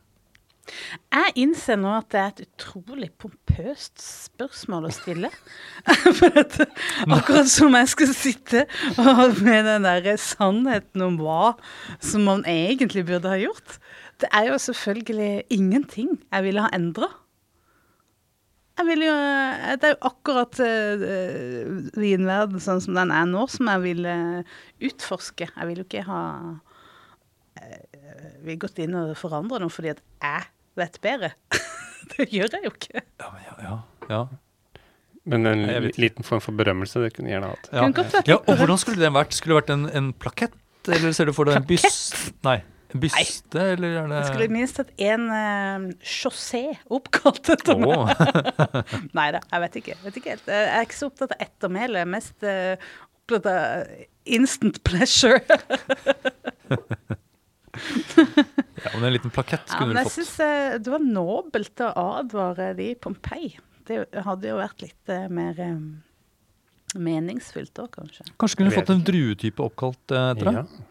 Jeg 1.11 1.35
innser 1.45 1.79
nå 1.81 1.93
at 1.99 2.09
det 2.13 2.21
er 2.21 2.33
et 2.33 2.43
utrolig 2.47 3.11
pompøst 3.21 4.03
spørsmål 4.03 4.89
å 4.89 4.93
stille. 4.95 5.31
For 6.19 6.41
at, 6.41 6.59
akkurat 7.07 7.51
som 7.51 7.77
jeg 7.79 7.91
skal 7.95 8.13
sitte 8.17 8.67
og 9.01 9.41
med 9.45 9.67
den 9.69 9.89
der 9.89 10.13
sannheten 10.21 11.07
om 11.07 11.19
hva 11.21 11.55
som 12.03 12.29
man 12.29 12.45
egentlig 12.49 13.07
burde 13.09 13.33
ha 13.33 13.41
gjort. 13.41 13.81
Det 14.21 14.29
er 14.37 14.51
jo 14.51 14.61
selvfølgelig 14.61 15.33
ingenting 15.51 16.19
jeg 16.29 16.47
ville 16.47 16.67
ha 16.67 16.73
endra. 16.77 17.11
Jo 18.81 18.87
eh, 18.97 19.77
Det 19.77 19.89
er 19.89 19.95
jo 19.95 20.09
akkurat 20.09 20.61
uh, 20.65 21.91
vinverden 22.01 22.63
sånn 22.63 22.81
som 22.81 22.97
den 22.97 23.13
er 23.13 23.27
nå, 23.29 23.45
som 23.53 23.69
jeg 23.69 23.83
vil 23.85 24.07
uh, 24.09 24.57
utforske. 24.89 25.51
Jeg 25.51 25.69
vil 25.69 25.83
jo 25.83 25.87
ikke 25.89 26.07
ha 26.09 26.23
uh, 27.61 28.31
Vi 28.41 28.55
har 28.55 28.63
gått 28.63 28.81
inn 28.81 28.97
og 28.97 29.13
forandra 29.21 29.61
noe 29.61 29.73
fordi 29.73 29.93
at 29.93 30.01
jeg 30.25 30.49
vet 30.79 31.01
bedre. 31.03 31.33
det 32.15 32.29
gjør 32.31 32.57
jeg 32.57 32.67
jo 32.67 32.73
ikke. 32.75 33.03
Ja, 33.21 33.31
men 33.35 33.45
ja, 33.47 33.57
ja, 33.65 33.77
ja. 34.11 34.23
Men 35.31 35.47
en 35.47 35.63
Nei, 35.69 35.93
liten 36.01 36.25
form 36.25 36.41
for 36.43 36.57
berømmelse, 36.57 37.03
det 37.05 37.13
kunne 37.17 37.31
gjerne 37.31 37.53
hatt. 37.53 37.69
Ja. 37.73 37.87
Ja, 38.27 38.39
og 38.41 38.57
hvordan 38.57 38.81
skulle 38.81 39.03
den 39.03 39.15
vært? 39.15 39.37
Skulle 39.37 39.59
det 39.59 39.63
vært 39.63 39.73
en, 39.77 39.87
en 40.01 40.13
plakett, 40.17 40.57
eller 40.89 41.13
ser 41.15 41.29
du 41.29 41.35
for 41.37 41.49
deg 41.49 41.61
en 41.61 41.67
byst? 41.69 42.17
Nei, 42.47 42.57
en 42.95 43.03
byste, 43.05 43.67
eller 43.77 43.99
er 44.01 44.09
det 44.11 44.17
Jeg 44.17 44.31
skulle 44.33 44.49
minst 44.51 44.81
hatt 44.81 44.91
en 45.07 45.29
uh, 45.31 46.73
oppkalt 46.97 47.53
etter 47.55 47.79
meg. 47.79 47.95
Åh. 47.95 48.09
Nei 49.19 49.29
da, 49.37 49.45
jeg 49.53 49.65
vet 49.67 49.81
ikke. 49.83 49.99
vet 50.07 50.21
ikke 50.23 50.35
helt. 50.35 50.51
Jeg 50.51 50.73
er 50.73 50.89
ikke 50.89 50.99
så 50.99 51.11
opptatt 51.13 51.37
av 51.37 51.45
ettermæle. 51.47 52.05
Mest 52.11 52.47
uh, 52.47 52.91
opptatt 53.21 53.51
av 53.53 53.93
instant 54.25 54.81
pleasure. 54.89 55.43
Ja, 58.81 58.91
men 58.95 59.05
en 59.05 59.13
liten 59.13 59.33
plakett 59.33 59.65
Ja, 59.67 59.75
skulle 59.75 59.91
men 59.91 59.99
du 59.99 60.01
jeg 60.01 60.13
synes 60.15 60.31
syns 60.37 60.85
det 60.85 60.93
var 60.93 61.03
nobelt 61.05 61.83
å 61.85 61.91
advare 62.21 62.71
de 62.79 62.91
i 62.93 62.95
Pompeii. 62.97 63.51
Det 63.89 64.05
hadde 64.25 64.49
jo 64.49 64.61
vært 64.61 64.85
litt 64.85 65.13
eh, 65.13 65.27
mer 65.33 65.59
eh, 65.61 65.75
meningsfylt 66.95 67.75
da, 67.77 67.89
kanskje. 67.93 68.25
Kanskje 68.41 68.61
kunne 68.61 68.71
du 68.73 68.77
fått 68.79 68.93
en 68.95 69.05
druetype 69.07 69.65
oppkalt 69.67 70.15
eh, 70.15 70.31
etter 70.33 70.51
deg? 70.51 70.63
Ja. 70.63 70.87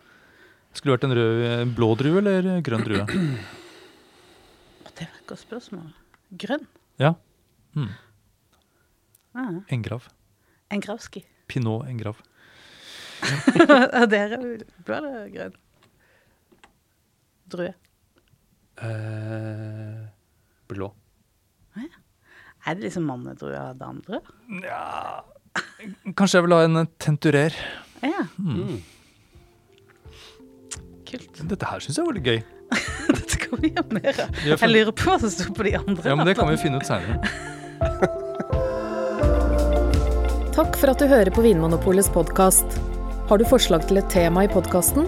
Skulle 0.76 0.94
det 0.94 0.98
vært 1.00 1.08
en 1.10 1.18
rød, 1.18 1.42
eh, 1.48 1.64
blå 1.80 1.90
drue 2.00 2.22
eller 2.22 2.52
grønn 2.66 2.86
drue? 2.86 3.08
Det 5.00 5.06
var 5.08 5.16
et 5.16 5.28
godt 5.32 5.40
spørsmål. 5.46 5.92
Grønn? 6.42 6.66
Ja. 7.00 7.14
Mm. 7.72 7.94
Ah, 9.40 9.54
Engrav. 9.72 10.10
Engravski. 10.74 11.22
Pinot 11.48 11.88
engrav. 11.88 12.20
Og 13.24 14.06
dere 14.12 14.40
blå 14.84 14.98
eller 14.98 15.32
grønn? 15.32 15.56
Drue. 17.50 17.74
Eh, 18.80 20.06
blå. 20.70 20.92
Er 22.68 22.76
det 22.76 22.84
liksom 22.90 23.06
mannedrue 23.08 23.56
av 23.58 23.78
det 23.80 23.86
andre? 23.88 24.20
Kanskje 26.14 26.36
jeg 26.38 26.44
vil 26.46 26.54
ha 26.58 26.64
en 26.68 26.88
tenturer. 27.00 27.56
Ja, 28.04 28.26
Mm. 28.38 28.82
kult. 31.10 31.40
Dette 31.50 31.66
her 31.66 31.80
syns 31.80 31.98
jeg 31.98 32.06
var 32.06 32.14
litt 32.20 32.28
gøy. 32.28 32.44
Dette 33.18 33.38
kan 33.42 33.60
vi 33.64 33.72
gjøre 33.74 33.92
mer 33.98 34.20
av. 34.26 34.36
Jeg 34.46 34.70
lurer 34.70 34.92
på 34.92 35.08
hva 35.08 35.16
som 35.24 35.32
sto 35.34 35.48
på 35.56 35.64
de 35.66 35.74
andre. 35.80 36.04
Ja, 36.12 36.16
men 36.20 36.28
Det 36.28 36.36
kan 36.38 36.52
vi 36.52 36.58
finne 36.62 36.78
ut 36.78 36.86
seinere. 36.86 37.18
Takk 40.54 40.76
for 40.78 40.92
at 40.92 41.00
du 41.00 41.08
hører 41.08 41.32
på 41.34 41.42
Vinmonopolets 41.46 42.10
podkast. 42.12 42.78
Har 43.30 43.38
du 43.40 43.46
forslag 43.48 43.88
til 43.88 43.98
et 44.02 44.10
tema 44.12 44.44
i 44.46 44.52
podkasten? 44.52 45.08